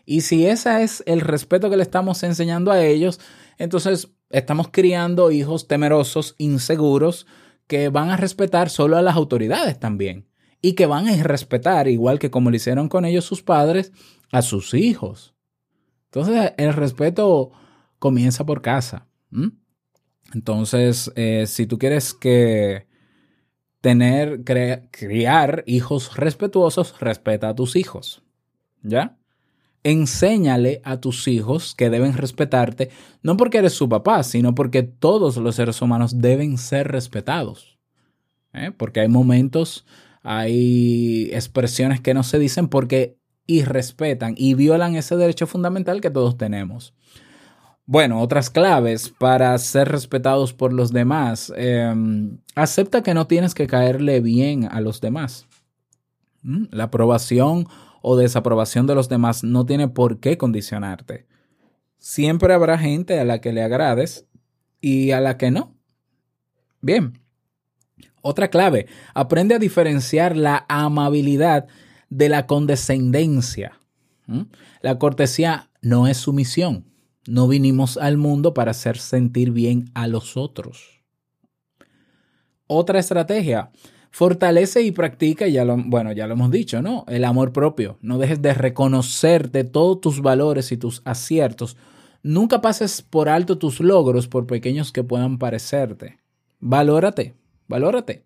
Y 0.05 0.21
si 0.21 0.45
ese 0.45 0.83
es 0.83 1.03
el 1.05 1.21
respeto 1.21 1.69
que 1.69 1.77
le 1.77 1.83
estamos 1.83 2.21
enseñando 2.23 2.71
a 2.71 2.83
ellos, 2.83 3.19
entonces 3.57 4.09
estamos 4.29 4.69
criando 4.71 5.31
hijos 5.31 5.67
temerosos, 5.67 6.35
inseguros, 6.37 7.25
que 7.67 7.89
van 7.89 8.09
a 8.09 8.17
respetar 8.17 8.69
solo 8.69 8.97
a 8.97 9.01
las 9.03 9.15
autoridades 9.15 9.79
también. 9.79 10.28
Y 10.61 10.73
que 10.73 10.85
van 10.85 11.07
a 11.07 11.23
respetar, 11.23 11.87
igual 11.87 12.19
que 12.19 12.31
como 12.31 12.49
lo 12.49 12.55
hicieron 12.55 12.89
con 12.89 13.05
ellos 13.05 13.25
sus 13.25 13.41
padres, 13.41 13.91
a 14.31 14.41
sus 14.41 14.73
hijos. 14.73 15.35
Entonces 16.05 16.53
el 16.57 16.73
respeto 16.73 17.51
comienza 17.99 18.45
por 18.45 18.61
casa. 18.61 19.07
Entonces, 20.33 21.11
eh, 21.15 21.45
si 21.47 21.65
tú 21.65 21.77
quieres 21.77 22.13
que 22.13 22.87
tener, 23.81 24.43
criar 24.91 25.63
hijos 25.65 26.15
respetuosos, 26.15 26.99
respeta 26.99 27.49
a 27.49 27.55
tus 27.55 27.75
hijos. 27.75 28.23
¿Ya? 28.81 29.17
Enséñale 29.83 30.81
a 30.83 30.99
tus 30.99 31.27
hijos 31.27 31.73
que 31.75 31.89
deben 31.89 32.13
respetarte, 32.13 32.89
no 33.23 33.37
porque 33.37 33.59
eres 33.59 33.73
su 33.73 33.87
papá, 33.87 34.23
sino 34.23 34.53
porque 34.55 34.83
todos 34.83 35.37
los 35.37 35.55
seres 35.55 35.81
humanos 35.81 36.19
deben 36.19 36.57
ser 36.57 36.89
respetados. 36.89 37.77
¿Eh? 38.53 38.71
Porque 38.75 39.01
hay 39.01 39.07
momentos, 39.07 39.85
hay 40.31 41.31
expresiones 41.33 42.01
que 42.01 42.13
no 42.13 42.21
se 42.21 42.37
dicen 42.37 42.67
porque 42.67 43.17
irrespetan 43.47 44.35
y 44.37 44.53
violan 44.53 44.95
ese 44.95 45.15
derecho 45.15 45.47
fundamental 45.47 46.01
que 46.01 46.11
todos 46.11 46.37
tenemos. 46.37 46.93
Bueno, 47.87 48.21
otras 48.21 48.51
claves 48.51 49.09
para 49.09 49.57
ser 49.57 49.89
respetados 49.89 50.53
por 50.53 50.71
los 50.71 50.93
demás. 50.93 51.51
Eh, 51.57 51.91
acepta 52.53 53.01
que 53.01 53.15
no 53.15 53.25
tienes 53.25 53.55
que 53.55 53.65
caerle 53.65 54.21
bien 54.21 54.69
a 54.71 54.81
los 54.81 55.01
demás. 55.01 55.47
¿Mm? 56.43 56.65
La 56.69 56.83
aprobación 56.83 57.65
o 58.03 58.15
desaprobación 58.15 58.85
de 58.85 58.93
los 58.93 59.09
demás 59.09 59.43
no 59.43 59.65
tiene 59.65 59.87
por 59.87 60.19
qué 60.19 60.37
condicionarte. 60.37 61.25
Siempre 61.97 62.53
habrá 62.53 62.77
gente 62.77 63.19
a 63.19 63.25
la 63.25 63.41
que 63.41 63.51
le 63.51 63.63
agrades 63.63 64.27
y 64.79 65.09
a 65.09 65.21
la 65.21 65.37
que 65.37 65.49
no. 65.49 65.75
Bien. 66.81 67.19
Otra 68.21 68.49
clave, 68.49 68.88
aprende 69.13 69.55
a 69.55 69.60
diferenciar 69.60 70.36
la 70.36 70.65
amabilidad 70.67 71.67
de 72.10 72.29
la 72.29 72.47
condescendencia. 72.47 73.79
¿Mm? 74.27 74.43
La 74.82 74.99
cortesía 74.99 75.69
no 75.82 76.08
es 76.08 76.17
sumisión. 76.17 76.86
No 77.27 77.47
vinimos 77.47 77.97
al 77.97 78.17
mundo 78.17 78.53
para 78.53 78.71
hacer 78.71 78.97
sentir 78.97 79.51
bien 79.51 79.91
a 79.93 80.08
los 80.08 80.36
otros. 80.38 81.01
Otra 82.65 82.99
estrategia, 82.99 83.71
fortalece 84.12 84.82
y 84.84 84.91
practica, 84.91 85.47
ya 85.47 85.65
lo, 85.65 85.77
bueno, 85.77 86.12
ya 86.12 86.27
lo 86.27 86.34
hemos 86.34 86.51
dicho, 86.51 86.82
¿no? 86.82 87.05
El 87.08 87.25
amor 87.25 87.51
propio. 87.51 87.97
No 88.01 88.17
dejes 88.17 88.41
de 88.41 88.53
reconocerte 88.53 89.63
todos 89.63 90.01
tus 90.01 90.21
valores 90.21 90.71
y 90.71 90.77
tus 90.77 91.01
aciertos. 91.05 91.77
Nunca 92.21 92.62
pases 92.62 93.01
por 93.01 93.29
alto 93.29 93.58
tus 93.58 93.79
logros, 93.79 94.27
por 94.27 94.45
pequeños 94.45 94.91
que 94.91 95.03
puedan 95.03 95.38
parecerte. 95.38 96.19
Valórate, 96.60 97.36
valórate. 97.69 98.25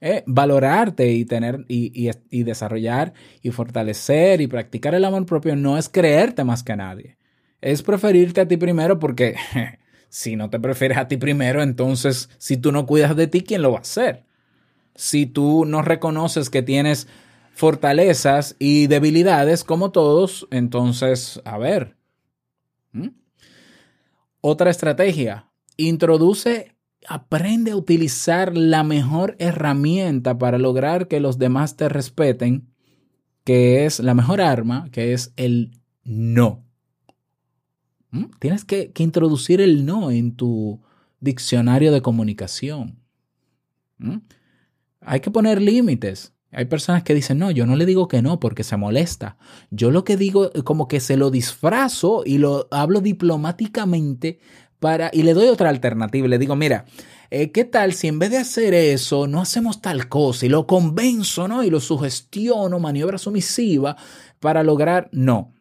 Eh, 0.00 0.22
valorarte 0.26 1.12
y 1.12 1.24
tener 1.24 1.64
y, 1.66 2.42
desarrollar 2.42 3.14
y 3.40 3.50
fortalecer 3.52 4.42
y 4.42 4.46
practicar 4.46 4.94
el 4.94 5.06
amor 5.06 5.24
propio 5.24 5.56
no 5.56 5.78
es 5.78 5.88
creerte 5.88 6.44
más 6.44 6.62
que 6.62 6.76
nadie. 6.76 7.16
Es 7.62 7.82
preferirte 7.82 8.42
a 8.42 8.48
ti 8.48 8.58
primero 8.58 8.98
porque 8.98 9.36
si 10.10 10.36
no 10.36 10.50
te 10.50 10.60
prefieres 10.60 10.98
a 10.98 11.08
ti 11.08 11.16
primero, 11.16 11.62
entonces 11.62 12.28
si 12.36 12.58
tú 12.58 12.70
no 12.70 12.84
cuidas 12.84 13.16
de 13.16 13.28
ti, 13.28 13.40
¿quién 13.40 13.62
lo 13.62 13.72
va 13.72 13.78
a 13.78 13.80
hacer? 13.80 14.26
Si 14.94 15.24
tú 15.24 15.64
no 15.64 15.80
reconoces 15.80 16.50
que 16.50 16.62
tienes 16.62 17.08
fortalezas 17.54 18.56
y 18.58 18.88
debilidades 18.88 19.64
como 19.64 19.90
todos, 19.90 20.46
entonces, 20.50 21.40
a 21.46 21.56
ver. 21.56 21.96
Otra 24.42 24.70
estrategia, 24.70 25.50
introduce, 25.78 26.73
aprende 27.08 27.72
a 27.72 27.76
utilizar 27.76 28.56
la 28.56 28.84
mejor 28.84 29.36
herramienta 29.38 30.38
para 30.38 30.58
lograr 30.58 31.08
que 31.08 31.20
los 31.20 31.38
demás 31.38 31.76
te 31.76 31.88
respeten, 31.88 32.68
que 33.44 33.84
es 33.84 34.00
la 34.00 34.14
mejor 34.14 34.40
arma, 34.40 34.88
que 34.90 35.12
es 35.12 35.32
el 35.36 35.72
no. 36.04 36.64
¿Mm? 38.10 38.24
Tienes 38.38 38.64
que, 38.64 38.92
introducir 38.98 39.60
el 39.60 39.84
no 39.84 40.10
en 40.10 40.36
tu 40.36 40.80
diccionario 41.20 41.92
de 41.92 42.02
comunicación. 42.02 43.00
¿Mm? 43.98 44.18
Hay 45.00 45.20
que 45.20 45.30
poner 45.30 45.60
límites. 45.60 46.32
Hay 46.52 46.66
personas 46.66 47.02
que 47.02 47.14
dicen, 47.14 47.38
no, 47.38 47.50
yo 47.50 47.66
no 47.66 47.74
le 47.74 47.84
digo 47.84 48.06
que 48.06 48.22
no 48.22 48.38
porque 48.38 48.62
se 48.62 48.76
molesta. 48.76 49.36
Yo 49.70 49.90
lo 49.90 50.04
que 50.04 50.16
digo, 50.16 50.52
como 50.62 50.86
que 50.86 51.00
se 51.00 51.16
lo 51.16 51.30
disfrazo 51.30 52.22
y 52.24 52.38
lo 52.38 52.68
hablo 52.70 53.00
diplomáticamente 53.00 54.38
y 55.12 55.22
le 55.22 55.34
doy 55.34 55.48
otra 55.48 55.68
alternativa. 55.70 56.28
Le 56.28 56.38
digo, 56.38 56.56
mira, 56.56 56.84
eh, 57.30 57.50
¿qué 57.50 57.64
tal 57.64 57.94
si 57.94 58.08
en 58.08 58.18
vez 58.18 58.30
de 58.30 58.38
hacer 58.38 58.74
eso, 58.74 59.26
no 59.26 59.40
hacemos 59.40 59.80
tal 59.80 60.08
cosa 60.08 60.46
y 60.46 60.48
lo 60.48 60.66
convenzo, 60.66 61.48
¿no? 61.48 61.64
Y 61.64 61.70
lo 61.70 61.80
sugestiono, 61.80 62.78
maniobra 62.78 63.18
sumisiva 63.18 63.96
para 64.40 64.62
lograr, 64.62 65.08
no. 65.12 65.52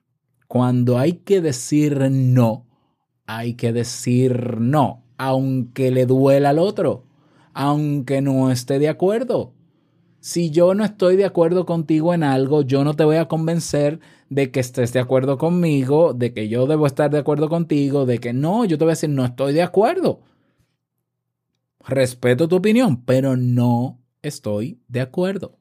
Cuando 0.48 1.00
hay 1.00 1.14
que 1.14 1.42
decir 1.42 2.12
no, 2.12 2.68
hay 3.26 3.56
que 3.56 3.74
decir 3.74 4.60
no, 4.60 5.04
aunque 5.18 5.90
le 5.90 6.06
duela 6.06 6.50
al 6.50 6.60
otro, 6.60 7.06
aunque 7.54 8.22
no 8.22 8.52
esté 8.52 8.78
de 8.78 8.90
acuerdo. 8.90 9.53
Si 10.24 10.52
yo 10.52 10.74
no 10.74 10.86
estoy 10.86 11.18
de 11.18 11.26
acuerdo 11.26 11.66
contigo 11.66 12.14
en 12.14 12.24
algo, 12.24 12.62
yo 12.62 12.86
no 12.86 12.94
te 12.94 13.04
voy 13.04 13.18
a 13.18 13.28
convencer 13.28 14.00
de 14.30 14.52
que 14.52 14.62
estés 14.62 14.94
de 14.94 15.02
acuerdo 15.02 15.38
conmigo, 15.38 16.14
de 16.14 16.34
que 16.34 16.48
yo 16.48 16.66
debo 16.66 16.88
estar 16.88 17.12
de 17.12 17.18
acuerdo 17.18 17.50
contigo, 17.50 18.06
de 18.06 18.20
que 18.20 18.32
no, 18.32 18.64
yo 18.64 18.78
te 18.78 18.86
voy 18.86 18.92
a 18.92 18.96
decir, 18.96 19.10
no 19.10 19.26
estoy 19.26 19.52
de 19.52 19.64
acuerdo. 19.64 20.22
Respeto 21.86 22.48
tu 22.48 22.56
opinión, 22.56 23.04
pero 23.04 23.36
no 23.36 24.00
estoy 24.22 24.80
de 24.88 25.02
acuerdo. 25.02 25.60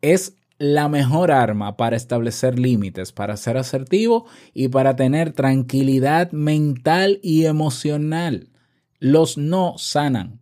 Es 0.00 0.36
la 0.56 0.88
mejor 0.88 1.30
arma 1.30 1.76
para 1.76 1.94
establecer 1.94 2.58
límites, 2.58 3.12
para 3.12 3.36
ser 3.36 3.58
asertivo 3.58 4.24
y 4.54 4.68
para 4.68 4.96
tener 4.96 5.34
tranquilidad 5.34 6.32
mental 6.32 7.20
y 7.22 7.44
emocional. 7.44 8.48
Los 9.00 9.36
no 9.36 9.74
sanan. 9.76 10.40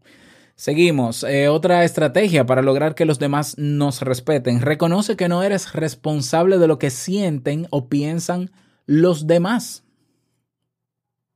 Seguimos. 0.60 1.24
Eh, 1.24 1.48
otra 1.48 1.84
estrategia 1.84 2.44
para 2.44 2.60
lograr 2.60 2.94
que 2.94 3.06
los 3.06 3.18
demás 3.18 3.56
nos 3.56 4.02
respeten. 4.02 4.60
Reconoce 4.60 5.16
que 5.16 5.26
no 5.26 5.42
eres 5.42 5.72
responsable 5.72 6.58
de 6.58 6.68
lo 6.68 6.78
que 6.78 6.90
sienten 6.90 7.66
o 7.70 7.88
piensan 7.88 8.50
los 8.84 9.26
demás. 9.26 9.84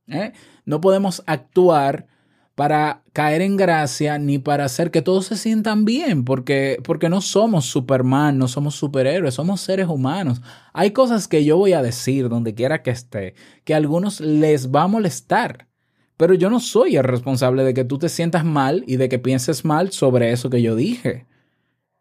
¿Eh? 0.05 0.33
No 0.65 0.79
podemos 0.79 1.23
actuar 1.25 2.05
para 2.53 3.01
caer 3.13 3.41
en 3.41 3.57
gracia 3.57 4.19
ni 4.19 4.37
para 4.37 4.65
hacer 4.65 4.91
que 4.91 5.01
todos 5.01 5.25
se 5.25 5.37
sientan 5.37 5.85
bien, 5.85 6.23
porque, 6.23 6.77
porque 6.83 7.09
no 7.09 7.19
somos 7.21 7.65
Superman, 7.65 8.37
no 8.37 8.47
somos 8.47 8.75
superhéroes, 8.75 9.33
somos 9.33 9.59
seres 9.59 9.87
humanos. 9.87 10.43
Hay 10.71 10.91
cosas 10.91 11.27
que 11.27 11.43
yo 11.43 11.57
voy 11.57 11.73
a 11.73 11.81
decir 11.81 12.29
donde 12.29 12.53
quiera 12.53 12.83
que 12.83 12.91
esté, 12.91 13.33
que 13.63 13.73
a 13.73 13.77
algunos 13.77 14.19
les 14.19 14.71
va 14.71 14.83
a 14.83 14.87
molestar, 14.87 15.67
pero 16.17 16.33
yo 16.33 16.49
no 16.49 16.59
soy 16.59 16.95
el 16.95 17.03
responsable 17.03 17.63
de 17.63 17.73
que 17.73 17.83
tú 17.83 17.97
te 17.97 18.09
sientas 18.09 18.45
mal 18.45 18.83
y 18.87 18.97
de 18.97 19.09
que 19.09 19.19
pienses 19.19 19.65
mal 19.65 19.91
sobre 19.91 20.31
eso 20.31 20.49
que 20.49 20.61
yo 20.61 20.75
dije. 20.75 21.25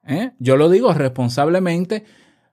¿Eh? 0.07 0.33
Yo 0.39 0.57
lo 0.57 0.69
digo 0.69 0.93
responsablemente, 0.93 2.05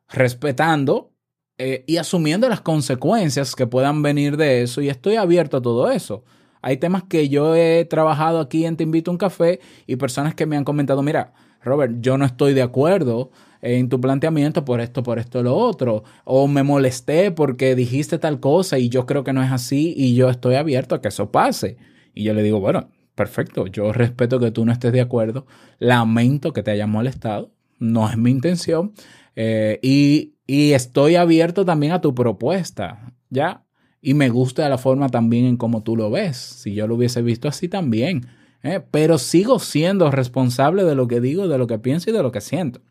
respetando 0.09 1.11
eh, 1.57 1.83
y 1.85 1.97
asumiendo 1.97 2.49
las 2.49 2.61
consecuencias 2.61 3.55
que 3.55 3.67
puedan 3.67 4.01
venir 4.01 4.37
de 4.37 4.63
eso 4.63 4.81
y 4.81 4.89
estoy 4.89 5.15
abierto 5.17 5.57
a 5.57 5.61
todo 5.61 5.91
eso. 5.91 6.23
Hay 6.61 6.77
temas 6.77 7.03
que 7.03 7.29
yo 7.29 7.55
he 7.55 7.85
trabajado 7.85 8.39
aquí 8.39 8.65
en 8.65 8.77
Te 8.77 8.83
Invito 8.83 9.11
a 9.11 9.13
un 9.13 9.17
Café 9.17 9.59
y 9.87 9.95
personas 9.95 10.35
que 10.35 10.45
me 10.45 10.57
han 10.57 10.63
comentado, 10.63 11.01
mira, 11.01 11.33
Robert, 11.61 11.95
yo 11.99 12.17
no 12.17 12.25
estoy 12.25 12.53
de 12.53 12.61
acuerdo 12.61 13.31
en 13.61 13.89
tu 13.89 14.01
planteamiento 14.01 14.65
por 14.65 14.81
esto, 14.81 15.03
por 15.03 15.19
esto, 15.19 15.43
lo 15.43 15.55
otro. 15.55 16.03
O 16.23 16.47
me 16.47 16.63
molesté 16.63 17.31
porque 17.31 17.75
dijiste 17.75 18.17
tal 18.17 18.39
cosa 18.39 18.79
y 18.79 18.89
yo 18.89 19.05
creo 19.05 19.23
que 19.23 19.33
no 19.33 19.43
es 19.43 19.51
así 19.51 19.93
y 19.95 20.15
yo 20.15 20.29
estoy 20.29 20.55
abierto 20.55 20.95
a 20.95 21.01
que 21.01 21.09
eso 21.09 21.31
pase. 21.31 21.77
Y 22.13 22.23
yo 22.23 22.33
le 22.33 22.43
digo, 22.43 22.59
bueno, 22.59 22.89
perfecto, 23.15 23.67
yo 23.67 23.93
respeto 23.93 24.39
que 24.39 24.51
tú 24.51 24.65
no 24.65 24.71
estés 24.71 24.91
de 24.91 25.01
acuerdo, 25.01 25.45
lamento 25.79 26.53
que 26.53 26.63
te 26.63 26.71
haya 26.71 26.87
molestado, 26.87 27.51
no 27.79 28.09
es 28.09 28.17
mi 28.17 28.31
intención 28.31 28.93
eh, 29.35 29.79
y, 29.81 30.35
y 30.47 30.73
estoy 30.73 31.15
abierto 31.15 31.65
también 31.65 31.93
a 31.93 32.01
tu 32.01 32.13
propuesta, 32.13 33.13
¿ya? 33.29 33.63
Y 34.01 34.15
me 34.15 34.29
gusta 34.29 34.67
la 34.67 34.77
forma 34.77 35.09
también 35.09 35.45
en 35.45 35.57
cómo 35.57 35.83
tú 35.83 35.95
lo 35.95 36.09
ves. 36.09 36.37
Si 36.37 36.73
yo 36.73 36.87
lo 36.87 36.95
hubiese 36.95 37.21
visto 37.21 37.47
así 37.47 37.67
también. 37.67 38.25
¿eh? 38.63 38.81
Pero 38.89 39.19
sigo 39.19 39.59
siendo 39.59 40.09
responsable 40.09 40.83
de 40.83 40.95
lo 40.95 41.07
que 41.07 41.21
digo, 41.21 41.47
de 41.47 41.59
lo 41.59 41.67
que 41.67 41.77
pienso 41.77 42.09
y 42.09 42.13
de 42.13 42.23
lo 42.23 42.31
que 42.31 42.41
siento. 42.41 42.81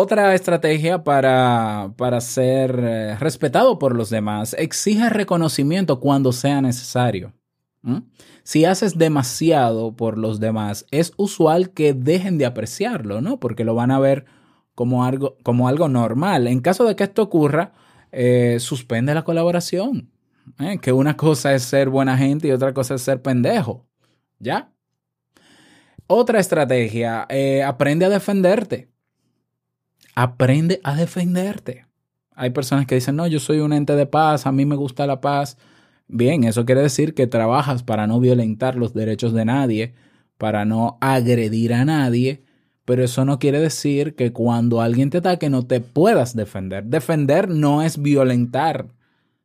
Otra 0.00 0.32
estrategia 0.36 1.02
para, 1.02 1.92
para 1.96 2.20
ser 2.20 2.78
eh, 2.78 3.16
respetado 3.16 3.80
por 3.80 3.96
los 3.96 4.10
demás 4.10 4.54
exige 4.56 5.10
reconocimiento 5.10 5.98
cuando 5.98 6.30
sea 6.30 6.62
necesario. 6.62 7.32
Si 8.44 8.64
haces 8.64 8.96
demasiado 8.96 9.96
por 9.96 10.16
los 10.16 10.38
demás, 10.38 10.86
es 10.92 11.14
usual 11.16 11.70
que 11.70 11.94
dejen 11.94 12.38
de 12.38 12.46
apreciarlo, 12.46 13.20
¿no? 13.20 13.40
Porque 13.40 13.64
lo 13.64 13.74
van 13.74 13.90
a 13.90 13.98
ver 13.98 14.26
como 14.76 15.04
algo, 15.04 15.36
como 15.42 15.66
algo 15.66 15.88
normal. 15.88 16.46
En 16.46 16.60
caso 16.60 16.84
de 16.84 16.94
que 16.94 17.02
esto 17.02 17.22
ocurra, 17.22 17.72
eh, 18.12 18.58
suspende 18.60 19.14
la 19.14 19.24
colaboración. 19.24 20.12
¿eh? 20.60 20.78
Que 20.80 20.92
una 20.92 21.16
cosa 21.16 21.54
es 21.54 21.64
ser 21.64 21.88
buena 21.88 22.16
gente 22.16 22.46
y 22.46 22.52
otra 22.52 22.72
cosa 22.72 22.94
es 22.94 23.02
ser 23.02 23.20
pendejo. 23.20 23.84
¿Ya? 24.38 24.70
Otra 26.06 26.38
estrategia, 26.38 27.26
aprende 27.66 28.04
a 28.04 28.10
defenderte. 28.10 28.92
Aprende 30.20 30.80
a 30.82 30.96
defenderte. 30.96 31.86
Hay 32.34 32.50
personas 32.50 32.86
que 32.86 32.96
dicen, 32.96 33.14
no, 33.14 33.28
yo 33.28 33.38
soy 33.38 33.60
un 33.60 33.72
ente 33.72 33.94
de 33.94 34.04
paz, 34.04 34.46
a 34.46 34.50
mí 34.50 34.66
me 34.66 34.74
gusta 34.74 35.06
la 35.06 35.20
paz. 35.20 35.58
Bien, 36.08 36.42
eso 36.42 36.66
quiere 36.66 36.82
decir 36.82 37.14
que 37.14 37.28
trabajas 37.28 37.84
para 37.84 38.08
no 38.08 38.18
violentar 38.18 38.74
los 38.74 38.94
derechos 38.94 39.32
de 39.32 39.44
nadie, 39.44 39.94
para 40.36 40.64
no 40.64 40.98
agredir 41.00 41.72
a 41.72 41.84
nadie, 41.84 42.42
pero 42.84 43.04
eso 43.04 43.24
no 43.24 43.38
quiere 43.38 43.60
decir 43.60 44.16
que 44.16 44.32
cuando 44.32 44.80
alguien 44.80 45.08
te 45.10 45.18
ataque 45.18 45.50
no 45.50 45.66
te 45.68 45.80
puedas 45.80 46.34
defender. 46.34 46.86
Defender 46.86 47.48
no 47.48 47.82
es 47.84 48.02
violentar. 48.02 48.88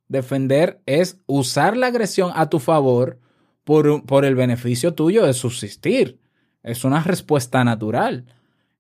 Defender 0.08 0.82
es 0.88 1.20
usar 1.28 1.78
la 1.78 1.86
agresión 1.86 2.32
a 2.34 2.50
tu 2.50 2.58
favor 2.58 3.20
por, 3.64 4.08
por 4.08 4.26
el 4.26 4.34
beneficio 4.34 4.96
tuyo 4.96 5.24
de 5.24 5.34
subsistir. 5.34 6.20
Es 6.64 6.84
una 6.84 7.04
respuesta 7.04 7.64
natural. 7.64 8.26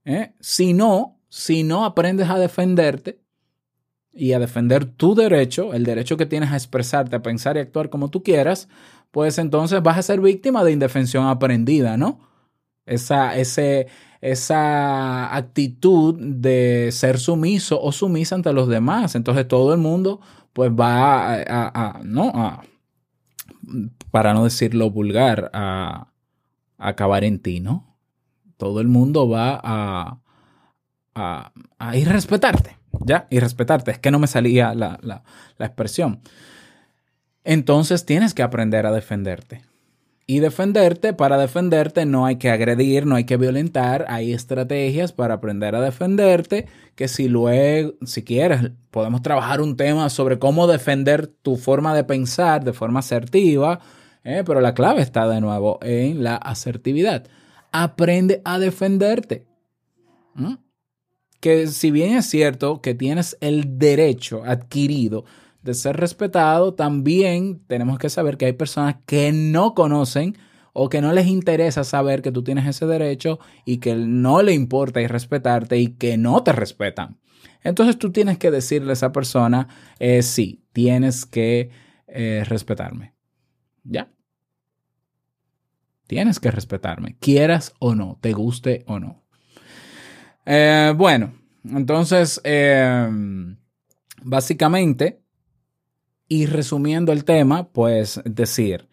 ¿eh? 0.06 0.34
Si 0.40 0.74
no, 0.74 1.13
si 1.34 1.64
no 1.64 1.84
aprendes 1.84 2.30
a 2.30 2.38
defenderte 2.38 3.20
y 4.12 4.34
a 4.34 4.40
defender 4.40 4.86
tu 4.86 5.16
derecho, 5.16 5.74
el 5.74 5.84
derecho 5.84 6.16
que 6.16 6.28
tienes 6.28 6.52
a 6.52 6.56
expresarte, 6.56 7.16
a 7.16 7.24
pensar 7.24 7.58
y 7.58 7.60
actuar 7.60 7.90
como 7.90 8.12
tú 8.12 8.22
quieras, 8.22 8.70
pues 9.10 9.40
entonces 9.40 9.82
vas 9.82 9.98
a 9.98 10.04
ser 10.04 10.22
víctima 10.22 10.64
de 10.64 10.74
indefensión 10.74 11.26
aprendida, 11.26 11.98
¿no? 11.98 12.20
Esa, 12.86 13.36
ese, 13.36 13.88
esa 14.22 15.36
actitud 15.36 16.14
de 16.20 16.90
ser 16.92 17.18
sumiso 17.18 17.82
o 17.82 17.92
sumisa 17.92 18.36
ante 18.36 18.54
los 18.54 18.68
demás. 18.68 19.16
Entonces 19.16 19.48
todo 19.48 19.74
el 19.74 19.80
mundo 19.80 20.22
pues 20.54 20.70
va 20.70 21.34
a, 21.34 22.00
no, 22.04 22.30
a, 22.36 22.62
para 24.12 24.36
no 24.36 24.44
decirlo 24.44 24.92
vulgar, 24.92 25.50
a 25.52 26.10
acabar 26.78 27.24
en 27.24 27.40
ti, 27.40 27.60
¿no? 27.60 27.98
Todo 28.58 28.82
el 28.82 28.88
mundo 28.88 29.28
va 29.28 29.60
a, 29.64 30.20
a, 31.16 31.52
a 31.80 31.98
irrespetarte, 31.98 32.78
¿ya? 33.06 33.28
Irrespetarte. 33.30 33.92
Es 33.92 34.00
que 34.00 34.12
no 34.12 34.20
me 34.20 34.28
salía 34.28 34.74
la, 34.74 35.00
la, 35.02 35.24
la 35.58 35.66
expresión. 35.66 36.22
Entonces 37.44 38.06
tienes 38.06 38.34
que 38.34 38.44
aprender 38.44 38.86
a 38.86 38.92
defenderte. 38.92 39.62
Y 40.26 40.40
defenderte, 40.40 41.12
para 41.12 41.38
defenderte 41.38 42.06
no 42.06 42.26
hay 42.26 42.38
que 42.38 42.50
agredir, 42.50 43.06
no 43.06 43.16
hay 43.16 43.26
que 43.26 43.36
violentar, 43.36 44.06
hay 44.08 44.32
estrategias 44.32 45.12
para 45.12 45.34
aprender 45.34 45.76
a 45.76 45.82
defenderte, 45.82 46.68
que 46.96 47.10
si 47.10 47.28
luego, 47.28 47.94
si 48.06 48.24
quieres, 48.24 48.72
podemos 48.90 49.22
trabajar 49.22 49.60
un 49.60 49.76
tema 49.76 50.10
sobre 50.10 50.40
cómo 50.40 50.66
defender 50.68 51.28
tu 51.28 51.58
forma 51.58 51.94
de 51.94 52.06
pensar 52.06 52.64
de 52.64 52.72
forma 52.72 53.00
asertiva, 53.00 53.82
¿eh? 54.24 54.44
pero 54.46 54.62
la 54.62 54.74
clave 54.74 55.02
está 55.02 55.28
de 55.28 55.42
nuevo 55.42 55.78
en 55.82 56.24
la 56.24 56.38
asertividad. 56.38 57.28
Aprende 57.74 58.42
a 58.46 58.60
defenderte. 58.60 59.46
¿Mm? 60.36 60.54
Que 61.44 61.68
si 61.68 61.92
bien 61.92 62.16
es 62.16 62.28
cierto 62.28 62.82
que 62.82 62.96
tienes 62.96 63.38
el 63.42 63.78
derecho 63.78 64.46
adquirido 64.46 65.26
de 65.62 65.74
ser 65.74 65.98
respetado, 65.98 66.74
también 66.74 67.60
tenemos 67.68 68.00
que 68.00 68.10
saber 68.10 68.38
que 68.38 68.46
hay 68.46 68.54
personas 68.54 68.96
que 69.06 69.34
no 69.34 69.74
conocen 69.74 70.38
o 70.72 70.88
que 70.88 71.02
no 71.02 71.12
les 71.12 71.28
interesa 71.28 71.84
saber 71.84 72.22
que 72.22 72.32
tú 72.32 72.46
tienes 72.46 72.66
ese 72.66 72.86
derecho 72.86 73.40
y 73.66 73.80
que 73.80 73.94
no 73.94 74.42
le 74.42 74.54
importa 74.54 75.02
y 75.02 75.08
respetarte 75.08 75.78
y 75.78 75.88
que 75.88 76.16
no 76.16 76.44
te 76.44 76.54
respetan. 76.54 77.20
Entonces 77.62 78.00
tú 78.00 78.14
tienes 78.14 78.38
que 78.38 78.50
decirle 78.50 78.92
a 78.92 78.94
esa 78.94 79.12
persona, 79.12 79.68
eh, 80.00 80.22
sí, 80.24 80.64
tienes 80.72 81.26
que 81.26 81.72
eh, 82.08 82.46
respetarme. 82.48 83.16
¿Ya? 83.84 84.10
Tienes 86.08 86.40
que 86.40 86.52
respetarme, 86.52 87.18
quieras 87.20 87.74
o 87.80 87.96
no, 87.96 88.18
te 88.22 88.32
guste 88.32 88.86
o 88.88 89.02
no. 89.02 89.23
Eh, 90.46 90.94
bueno, 90.96 91.34
entonces, 91.64 92.42
eh, 92.44 93.08
básicamente, 94.22 95.22
y 96.28 96.46
resumiendo 96.46 97.12
el 97.12 97.26
tema, 97.26 97.70
pues 97.70 98.22
decir, 98.26 98.88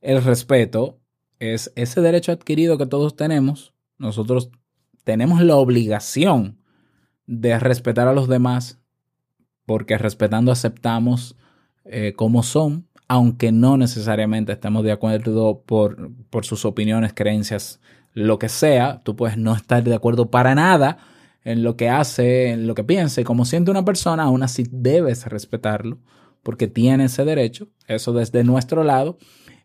el 0.00 0.22
respeto 0.22 0.98
es 1.38 1.72
ese 1.76 2.00
derecho 2.00 2.32
adquirido 2.32 2.78
que 2.78 2.86
todos 2.86 3.16
tenemos. 3.16 3.74
Nosotros 3.98 4.50
tenemos 5.04 5.40
la 5.42 5.56
obligación 5.56 6.58
de 7.26 7.58
respetar 7.58 8.08
a 8.08 8.12
los 8.12 8.28
demás 8.28 8.80
porque 9.66 9.98
respetando 9.98 10.50
aceptamos 10.50 11.36
eh, 11.84 12.12
como 12.16 12.42
son, 12.42 12.88
aunque 13.08 13.52
no 13.52 13.76
necesariamente 13.76 14.52
estemos 14.52 14.84
de 14.84 14.92
acuerdo 14.92 15.62
por, 15.64 16.10
por 16.28 16.44
sus 16.44 16.64
opiniones, 16.64 17.12
creencias, 17.14 17.80
lo 18.12 18.38
que 18.38 18.48
sea. 18.48 19.00
Tú 19.04 19.16
puedes 19.16 19.36
no 19.36 19.54
estar 19.54 19.82
de 19.82 19.94
acuerdo 19.94 20.30
para 20.30 20.54
nada 20.54 20.98
en 21.44 21.62
lo 21.62 21.76
que 21.76 21.88
hace, 21.88 22.50
en 22.50 22.66
lo 22.66 22.74
que 22.74 22.84
piensa 22.84 23.22
como 23.24 23.44
siente 23.44 23.70
una 23.70 23.84
persona, 23.84 24.24
aún 24.24 24.42
así 24.42 24.64
debes 24.70 25.26
respetarlo 25.26 25.98
porque 26.42 26.68
tiene 26.68 27.04
ese 27.04 27.24
derecho, 27.24 27.68
eso 27.86 28.12
desde 28.12 28.44
nuestro 28.44 28.84
lado. 28.84 29.18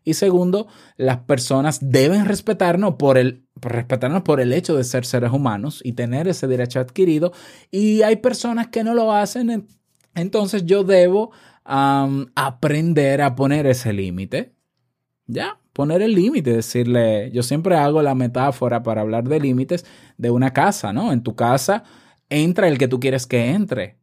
Y 0.04 0.14
segundo, 0.14 0.68
las 0.96 1.18
personas 1.18 1.78
deben 1.82 2.26
respetarnos 2.26 2.94
por 2.94 3.18
el, 3.18 3.44
respetarnos 3.56 4.22
por 4.22 4.40
el 4.40 4.52
hecho 4.52 4.76
de 4.76 4.84
ser 4.84 5.04
seres 5.04 5.32
humanos 5.32 5.80
y 5.84 5.92
tener 5.94 6.28
ese 6.28 6.46
derecho 6.46 6.78
adquirido. 6.78 7.32
Y 7.70 8.02
hay 8.02 8.16
personas 8.16 8.68
que 8.68 8.84
no 8.84 8.94
lo 8.94 9.12
hacen, 9.12 9.50
en- 9.50 9.66
entonces 10.14 10.64
yo 10.64 10.84
debo 10.84 11.32
aprender 12.34 13.22
a 13.22 13.34
poner 13.34 13.66
ese 13.66 13.92
límite. 13.92 14.54
Ya, 15.26 15.58
poner 15.76 16.00
el 16.00 16.14
límite, 16.14 16.54
decirle, 16.54 17.30
yo 17.32 17.42
siempre 17.42 17.76
hago 17.76 18.00
la 18.00 18.14
metáfora 18.14 18.82
para 18.82 19.02
hablar 19.02 19.28
de 19.28 19.38
límites 19.38 19.84
de 20.16 20.30
una 20.30 20.54
casa, 20.54 20.94
¿no? 20.94 21.12
En 21.12 21.22
tu 21.22 21.34
casa 21.34 21.84
entra 22.30 22.68
el 22.68 22.78
que 22.78 22.88
tú 22.88 22.98
quieres 22.98 23.26
que 23.26 23.50
entre. 23.50 23.98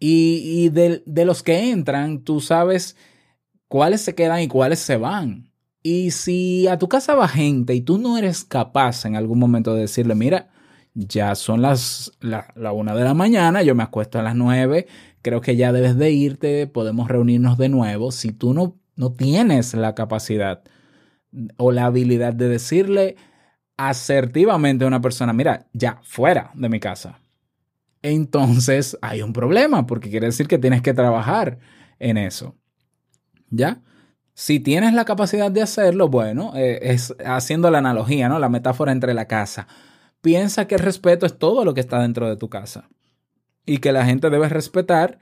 Y, 0.00 0.70
de, 0.70 1.02
los 1.26 1.42
que 1.42 1.70
entran, 1.70 2.24
tú 2.24 2.40
sabes 2.40 2.96
cuáles 3.66 4.00
se 4.00 4.14
quedan 4.14 4.40
y 4.40 4.48
cuáles 4.48 4.78
se 4.78 4.96
van. 4.96 5.52
Y 5.82 6.12
si 6.12 6.66
a 6.66 6.78
tu 6.78 6.88
casa 6.88 7.14
va 7.14 7.28
gente 7.28 7.74
y 7.74 7.82
tú 7.82 7.98
no 7.98 8.16
eres 8.16 8.42
capaz 8.42 9.04
en 9.04 9.14
algún 9.14 9.38
momento 9.38 9.74
de 9.74 9.82
decirle, 9.82 10.14
mira, 10.14 10.48
ya 10.94 11.34
son 11.34 11.60
las 11.60 12.10
la, 12.20 12.50
la 12.56 12.72
una 12.72 12.94
de 12.94 13.04
la 13.04 13.12
mañana, 13.12 13.62
yo 13.62 13.74
me 13.74 13.82
acuesto 13.82 14.18
a 14.18 14.22
las 14.22 14.34
nueve, 14.34 14.86
creo 15.20 15.42
que 15.42 15.56
ya 15.56 15.72
debes 15.72 15.98
de 15.98 16.10
irte, 16.10 16.66
podemos 16.66 17.08
reunirnos 17.08 17.58
de 17.58 17.68
nuevo. 17.68 18.12
Si 18.12 18.32
tú 18.32 18.54
no, 18.54 18.78
no 18.96 19.12
tienes 19.12 19.74
la 19.74 19.94
capacidad 19.94 20.62
o 21.56 21.72
la 21.72 21.86
habilidad 21.86 22.32
de 22.34 22.48
decirle 22.48 23.16
asertivamente 23.76 24.84
a 24.84 24.88
una 24.88 25.00
persona, 25.00 25.32
mira, 25.32 25.66
ya, 25.72 26.00
fuera 26.02 26.50
de 26.54 26.68
mi 26.68 26.80
casa. 26.80 27.20
Entonces 28.02 28.96
hay 29.02 29.22
un 29.22 29.32
problema 29.32 29.86
porque 29.86 30.10
quiere 30.10 30.26
decir 30.26 30.48
que 30.48 30.58
tienes 30.58 30.82
que 30.82 30.94
trabajar 30.94 31.58
en 31.98 32.16
eso. 32.16 32.56
¿Ya? 33.50 33.80
Si 34.34 34.60
tienes 34.60 34.94
la 34.94 35.04
capacidad 35.04 35.50
de 35.50 35.62
hacerlo, 35.62 36.08
bueno, 36.08 36.52
eh, 36.54 36.78
es 36.82 37.14
haciendo 37.24 37.70
la 37.70 37.78
analogía, 37.78 38.28
¿no? 38.28 38.38
La 38.38 38.48
metáfora 38.48 38.92
entre 38.92 39.14
la 39.14 39.26
casa. 39.26 39.66
Piensa 40.20 40.66
que 40.66 40.76
el 40.76 40.80
respeto 40.80 41.26
es 41.26 41.38
todo 41.38 41.64
lo 41.64 41.74
que 41.74 41.80
está 41.80 42.00
dentro 42.00 42.28
de 42.28 42.36
tu 42.36 42.48
casa 42.48 42.88
y 43.66 43.78
que 43.78 43.92
la 43.92 44.04
gente 44.04 44.30
debe 44.30 44.48
respetar 44.48 45.18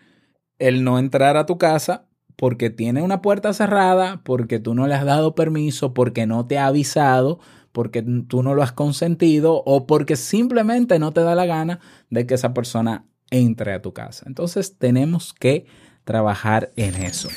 el 0.58 0.84
no 0.84 0.98
entrar 0.98 1.36
a 1.36 1.46
tu 1.46 1.58
casa 1.58 2.06
porque 2.36 2.70
tiene 2.70 3.02
una 3.02 3.22
puerta 3.22 3.52
cerrada, 3.52 4.20
porque 4.22 4.58
tú 4.58 4.74
no 4.74 4.86
le 4.86 4.94
has 4.94 5.04
dado 5.04 5.34
permiso, 5.34 5.94
porque 5.94 6.26
no 6.26 6.46
te 6.46 6.58
ha 6.58 6.66
avisado, 6.66 7.40
porque 7.72 8.02
tú 8.02 8.42
no 8.42 8.54
lo 8.54 8.62
has 8.62 8.72
consentido 8.72 9.62
o 9.64 9.86
porque 9.86 10.16
simplemente 10.16 10.98
no 10.98 11.12
te 11.12 11.22
da 11.22 11.34
la 11.34 11.46
gana 11.46 11.80
de 12.10 12.26
que 12.26 12.34
esa 12.34 12.54
persona 12.54 13.06
entre 13.30 13.74
a 13.74 13.82
tu 13.82 13.92
casa. 13.92 14.24
Entonces 14.26 14.78
tenemos 14.78 15.34
que 15.34 15.66
trabajar 16.04 16.70
en 16.76 16.94
eso. 16.94 17.28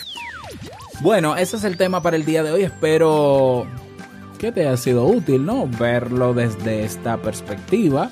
Bueno, 1.02 1.36
ese 1.36 1.58
es 1.58 1.64
el 1.64 1.78
tema 1.78 2.02
para 2.02 2.18
el 2.18 2.26
día 2.26 2.44
de 2.44 2.52
hoy. 2.52 2.64
Espero 2.64 3.66
que 4.38 4.52
te 4.52 4.62
haya 4.62 4.78
sido 4.78 5.06
útil, 5.06 5.46
¿no? 5.46 5.68
Verlo 5.68 6.34
desde 6.34 6.84
esta 6.84 7.18
perspectiva. 7.18 8.10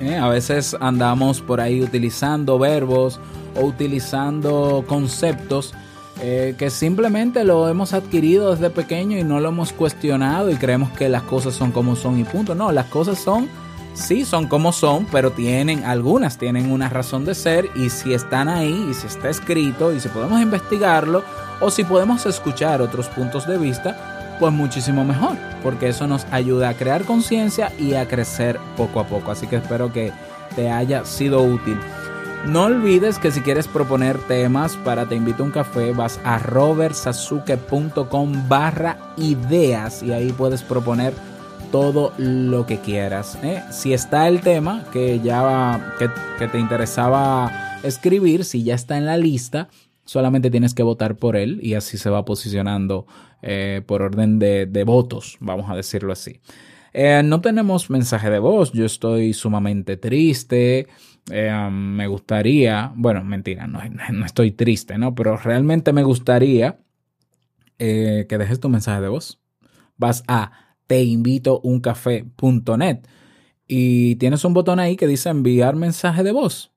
¿eh? 0.00 0.16
A 0.16 0.28
veces 0.28 0.76
andamos 0.80 1.40
por 1.40 1.60
ahí 1.60 1.82
utilizando 1.82 2.58
verbos 2.58 3.20
o 3.58 3.64
utilizando 3.64 4.84
conceptos 4.86 5.74
eh, 6.22 6.54
que 6.56 6.70
simplemente 6.70 7.44
lo 7.44 7.68
hemos 7.68 7.92
adquirido 7.92 8.54
desde 8.54 8.70
pequeño 8.70 9.18
y 9.18 9.24
no 9.24 9.38
lo 9.38 9.50
hemos 9.50 9.74
cuestionado 9.74 10.50
y 10.50 10.54
creemos 10.54 10.90
que 10.92 11.10
las 11.10 11.22
cosas 11.22 11.54
son 11.54 11.72
como 11.72 11.94
son 11.94 12.18
y 12.18 12.24
punto. 12.24 12.54
No, 12.54 12.72
las 12.72 12.86
cosas 12.86 13.18
son, 13.18 13.50
sí, 13.92 14.24
son 14.24 14.46
como 14.48 14.72
son, 14.72 15.06
pero 15.12 15.32
tienen, 15.32 15.84
algunas 15.84 16.38
tienen 16.38 16.72
una 16.72 16.88
razón 16.88 17.26
de 17.26 17.34
ser 17.34 17.68
y 17.74 17.90
si 17.90 18.14
están 18.14 18.48
ahí 18.48 18.88
y 18.90 18.94
si 18.94 19.06
está 19.06 19.28
escrito 19.28 19.92
y 19.92 20.00
si 20.00 20.08
podemos 20.08 20.40
investigarlo 20.40 21.22
o 21.60 21.70
si 21.70 21.84
podemos 21.84 22.24
escuchar 22.24 22.80
otros 22.80 23.08
puntos 23.08 23.46
de 23.46 23.58
vista, 23.58 24.36
pues 24.40 24.52
muchísimo 24.54 25.04
mejor, 25.04 25.36
porque 25.62 25.88
eso 25.88 26.06
nos 26.06 26.26
ayuda 26.30 26.70
a 26.70 26.74
crear 26.74 27.04
conciencia 27.04 27.72
y 27.78 27.92
a 27.92 28.08
crecer 28.08 28.58
poco 28.78 29.00
a 29.00 29.06
poco. 29.06 29.32
Así 29.32 29.46
que 29.46 29.56
espero 29.56 29.92
que 29.92 30.12
te 30.54 30.70
haya 30.70 31.04
sido 31.04 31.42
útil. 31.42 31.78
No 32.46 32.62
olvides 32.62 33.18
que 33.18 33.32
si 33.32 33.40
quieres 33.40 33.66
proponer 33.66 34.18
temas 34.28 34.76
para 34.76 35.08
Te 35.08 35.16
invito 35.16 35.42
a 35.42 35.46
un 35.46 35.52
café, 35.52 35.92
vas 35.92 36.20
a 36.22 36.38
robertsasuke.com 36.38 38.48
barra 38.48 39.14
ideas 39.16 40.00
y 40.04 40.12
ahí 40.12 40.30
puedes 40.30 40.62
proponer 40.62 41.12
todo 41.72 42.12
lo 42.18 42.64
que 42.64 42.78
quieras. 42.78 43.36
¿eh? 43.42 43.64
Si 43.72 43.92
está 43.92 44.28
el 44.28 44.42
tema 44.42 44.84
que 44.92 45.18
ya 45.18 45.96
que, 45.98 46.08
que 46.38 46.46
te 46.46 46.60
interesaba 46.60 47.80
escribir, 47.82 48.44
si 48.44 48.62
ya 48.62 48.76
está 48.76 48.96
en 48.96 49.06
la 49.06 49.16
lista, 49.16 49.68
solamente 50.04 50.48
tienes 50.48 50.72
que 50.72 50.84
votar 50.84 51.16
por 51.16 51.34
él 51.34 51.58
y 51.62 51.74
así 51.74 51.98
se 51.98 52.10
va 52.10 52.24
posicionando 52.24 53.08
eh, 53.42 53.82
por 53.84 54.02
orden 54.02 54.38
de, 54.38 54.66
de, 54.66 54.84
votos, 54.84 55.36
vamos 55.40 55.68
a 55.68 55.74
decirlo 55.74 56.12
así. 56.12 56.38
Eh, 56.92 57.22
no 57.24 57.40
tenemos 57.40 57.90
mensaje 57.90 58.30
de 58.30 58.38
voz, 58.38 58.72
yo 58.72 58.86
estoy 58.86 59.32
sumamente 59.32 59.96
triste, 59.96 60.86
eh, 61.30 61.68
me 61.70 62.06
gustaría, 62.06 62.92
bueno, 62.94 63.24
mentira, 63.24 63.66
no, 64.12 64.24
estoy 64.24 64.52
triste, 64.52 64.98
¿no? 64.98 65.14
Pero 65.14 65.36
realmente 65.36 65.92
me 65.92 66.02
gustaría 66.02 66.78
eh, 67.78 68.26
que 68.28 68.38
dejes 68.38 68.60
tu 68.60 68.68
mensaje 68.68 69.00
de 69.00 69.08
voz. 69.08 69.40
Vas 69.96 70.22
a 70.28 70.52
teinvitouncafé.net 70.86 73.00
y 73.66 74.16
tienes 74.16 74.44
un 74.44 74.54
botón 74.54 74.78
ahí 74.78 74.96
que 74.96 75.06
dice 75.06 75.30
enviar 75.30 75.74
mensaje 75.74 76.22
de 76.22 76.32
voz. 76.32 76.72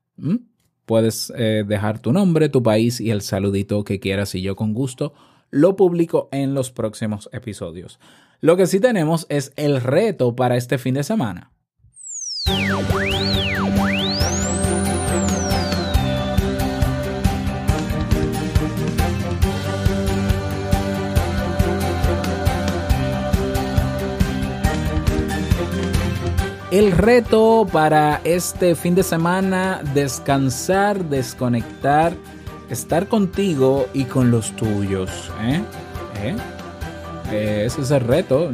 Puedes 0.86 1.32
eh, 1.38 1.64
dejar 1.68 2.00
tu 2.00 2.12
nombre, 2.12 2.50
tu 2.50 2.64
país 2.64 3.00
y 3.00 3.12
el 3.12 3.22
saludito 3.22 3.84
que 3.84 4.00
quieras 4.00 4.34
y 4.36 4.42
yo 4.42 4.56
con 4.56 4.74
gusto 4.74 5.14
lo 5.52 5.76
publico 5.76 6.30
en 6.32 6.54
los 6.54 6.72
próximos 6.72 7.30
episodios. 7.32 8.00
Lo 8.42 8.58
que 8.58 8.68
sí 8.68 8.80
tenemos 8.80 9.26
es 9.30 9.52
el 9.56 9.82
reto 9.82 10.36
para 10.36 10.58
este 10.58 10.78
fin 10.78 10.96
de 10.96 11.04
semana. 11.04 11.52
El 26.72 26.92
reto 26.92 27.66
para 27.72 28.22
este 28.24 28.76
fin 28.76 28.94
de 28.94 29.02
semana, 29.02 29.82
descansar, 29.96 31.04
desconectar, 31.06 32.14
estar 32.70 33.08
contigo 33.08 33.88
y 33.92 34.04
con 34.04 34.30
los 34.30 34.56
tuyos. 34.56 35.32
¿eh? 35.42 35.64
¿Eh? 36.22 36.36
Eh, 37.32 37.64
ese 37.66 37.82
es 37.82 37.90
el 37.90 38.02
reto. 38.02 38.52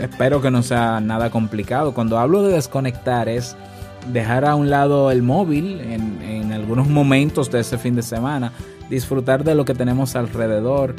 Espero 0.00 0.40
que 0.40 0.50
no 0.50 0.62
sea 0.62 1.00
nada 1.00 1.28
complicado. 1.28 1.92
Cuando 1.92 2.18
hablo 2.18 2.42
de 2.42 2.54
desconectar 2.54 3.28
es 3.28 3.54
dejar 4.10 4.46
a 4.46 4.54
un 4.54 4.70
lado 4.70 5.10
el 5.10 5.22
móvil 5.22 5.82
en, 5.82 6.22
en 6.22 6.52
algunos 6.54 6.88
momentos 6.88 7.50
de 7.50 7.60
ese 7.60 7.76
fin 7.76 7.94
de 7.94 8.02
semana, 8.02 8.52
disfrutar 8.88 9.44
de 9.44 9.54
lo 9.54 9.66
que 9.66 9.74
tenemos 9.74 10.16
alrededor, 10.16 10.94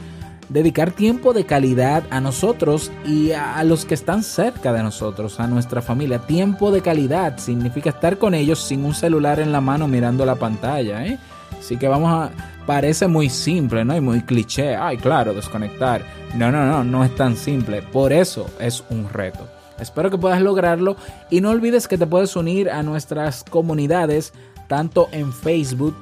dedicar 0.51 0.91
tiempo 0.91 1.33
de 1.33 1.45
calidad 1.45 2.03
a 2.09 2.19
nosotros 2.19 2.91
y 3.05 3.31
a, 3.31 3.63
los 3.63 3.85
que 3.85 3.93
están 3.93 4.21
cerca 4.21 4.73
de 4.73 4.83
nosotros, 4.83 5.39
a 5.39 5.47
nuestra 5.47 5.81
familia. 5.81 6.19
Tiempo 6.19 6.71
de 6.71 6.81
calidad 6.81 7.37
significa 7.37 7.89
estar 7.89 8.17
con 8.17 8.33
ellos 8.33 8.59
sin 8.59 8.83
un 8.83 8.93
celular 8.93 9.39
en 9.39 9.53
la 9.53 9.61
mano 9.61 9.87
mirando 9.87 10.25
la 10.25 10.35
pantalla. 10.35 11.05
¿eh? 11.05 11.17
Así 11.57 11.77
que 11.77 11.87
vamos 11.87 12.11
a... 12.11 12.31
Parece 12.65 13.07
muy 13.07 13.29
simple, 13.29 13.83
¿no? 13.83 13.95
Y 13.95 14.01
muy 14.01 14.21
cliché. 14.21 14.75
Ay, 14.75 14.97
claro, 14.97 15.33
desconectar. 15.33 16.05
No, 16.35 16.51
no, 16.51 16.65
no, 16.65 16.83
no 16.83 17.03
es 17.03 17.13
tan 17.15 17.35
simple. 17.35 17.81
Por 17.81 18.13
eso 18.13 18.45
es 18.59 18.83
un 18.89 19.09
reto. 19.09 19.47
Espero 19.79 20.11
que 20.11 20.17
puedas 20.17 20.41
lograrlo 20.41 20.95
y 21.31 21.41
no 21.41 21.49
olvides 21.49 21.87
que 21.87 21.97
te 21.97 22.05
puedes 22.05 22.35
unir 22.35 22.69
a 22.69 22.83
nuestras 22.83 23.43
comunidades 23.43 24.31
tanto 24.67 25.09
en 25.11 25.33
Facebook 25.33 25.95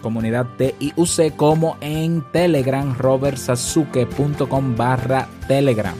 comunidad 0.00 0.46
TIUC 0.56 1.36
como 1.36 1.76
en 1.80 2.22
Telegram 2.32 2.96
robertsasuke.com 2.96 4.76
barra 4.76 5.28
Telegram. 5.46 5.94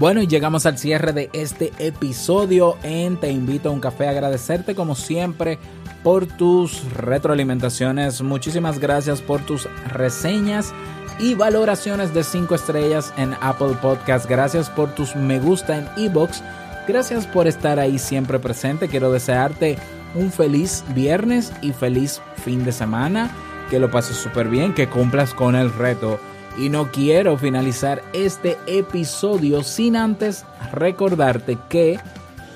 Bueno, 0.00 0.22
y 0.22 0.26
llegamos 0.26 0.64
al 0.64 0.78
cierre 0.78 1.12
de 1.12 1.28
este 1.34 1.72
episodio 1.78 2.78
en 2.82 3.18
Te 3.18 3.30
invito 3.30 3.68
a 3.68 3.72
un 3.72 3.80
café. 3.80 4.08
Agradecerte 4.08 4.74
como 4.74 4.94
siempre 4.94 5.58
por 6.02 6.24
tus 6.24 6.90
retroalimentaciones. 6.94 8.22
Muchísimas 8.22 8.78
gracias 8.78 9.20
por 9.20 9.44
tus 9.44 9.68
reseñas 9.92 10.72
y 11.20 11.34
valoraciones 11.34 12.14
de 12.14 12.24
5 12.24 12.54
estrellas 12.54 13.12
en 13.18 13.34
Apple 13.42 13.76
Podcast. 13.82 14.26
Gracias 14.26 14.70
por 14.70 14.94
tus 14.94 15.14
me 15.14 15.38
gusta 15.38 15.76
en 15.76 15.88
iBox. 16.04 16.42
Gracias 16.88 17.26
por 17.26 17.46
estar 17.46 17.78
ahí 17.78 17.98
siempre 17.98 18.38
presente. 18.38 18.88
Quiero 18.88 19.12
desearte 19.12 19.76
un 20.14 20.32
feliz 20.32 20.82
viernes 20.94 21.52
y 21.60 21.72
feliz 21.72 22.22
fin 22.42 22.64
de 22.64 22.72
semana. 22.72 23.30
Que 23.68 23.78
lo 23.78 23.90
pases 23.90 24.16
súper 24.16 24.48
bien, 24.48 24.74
que 24.74 24.88
cumplas 24.88 25.34
con 25.34 25.54
el 25.54 25.72
reto. 25.72 26.18
Y 26.58 26.70
no 26.70 26.90
quiero 26.90 27.36
finalizar 27.36 28.02
este 28.14 28.56
episodio 28.66 29.62
sin 29.62 29.96
antes 29.96 30.44
recordarte 30.72 31.58
que 31.68 32.00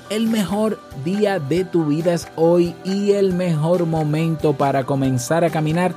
el 0.09 0.27
mejor 0.27 0.79
día 1.03 1.39
de 1.39 1.65
tu 1.65 1.85
vida 1.85 2.13
es 2.13 2.27
hoy 2.35 2.75
y 2.83 3.11
el 3.11 3.33
mejor 3.33 3.85
momento 3.85 4.53
para 4.53 4.83
comenzar 4.83 5.43
a 5.43 5.49
caminar 5.49 5.93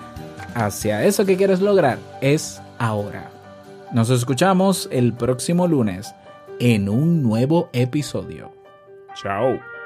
hacia 0.54 1.04
eso 1.04 1.24
que 1.24 1.36
quieres 1.36 1.60
lograr 1.60 1.98
es 2.20 2.60
ahora. 2.78 3.30
Nos 3.92 4.10
escuchamos 4.10 4.88
el 4.92 5.14
próximo 5.14 5.66
lunes 5.66 6.14
en 6.60 6.88
un 6.88 7.22
nuevo 7.22 7.70
episodio. 7.72 8.52
Chao. 9.14 9.77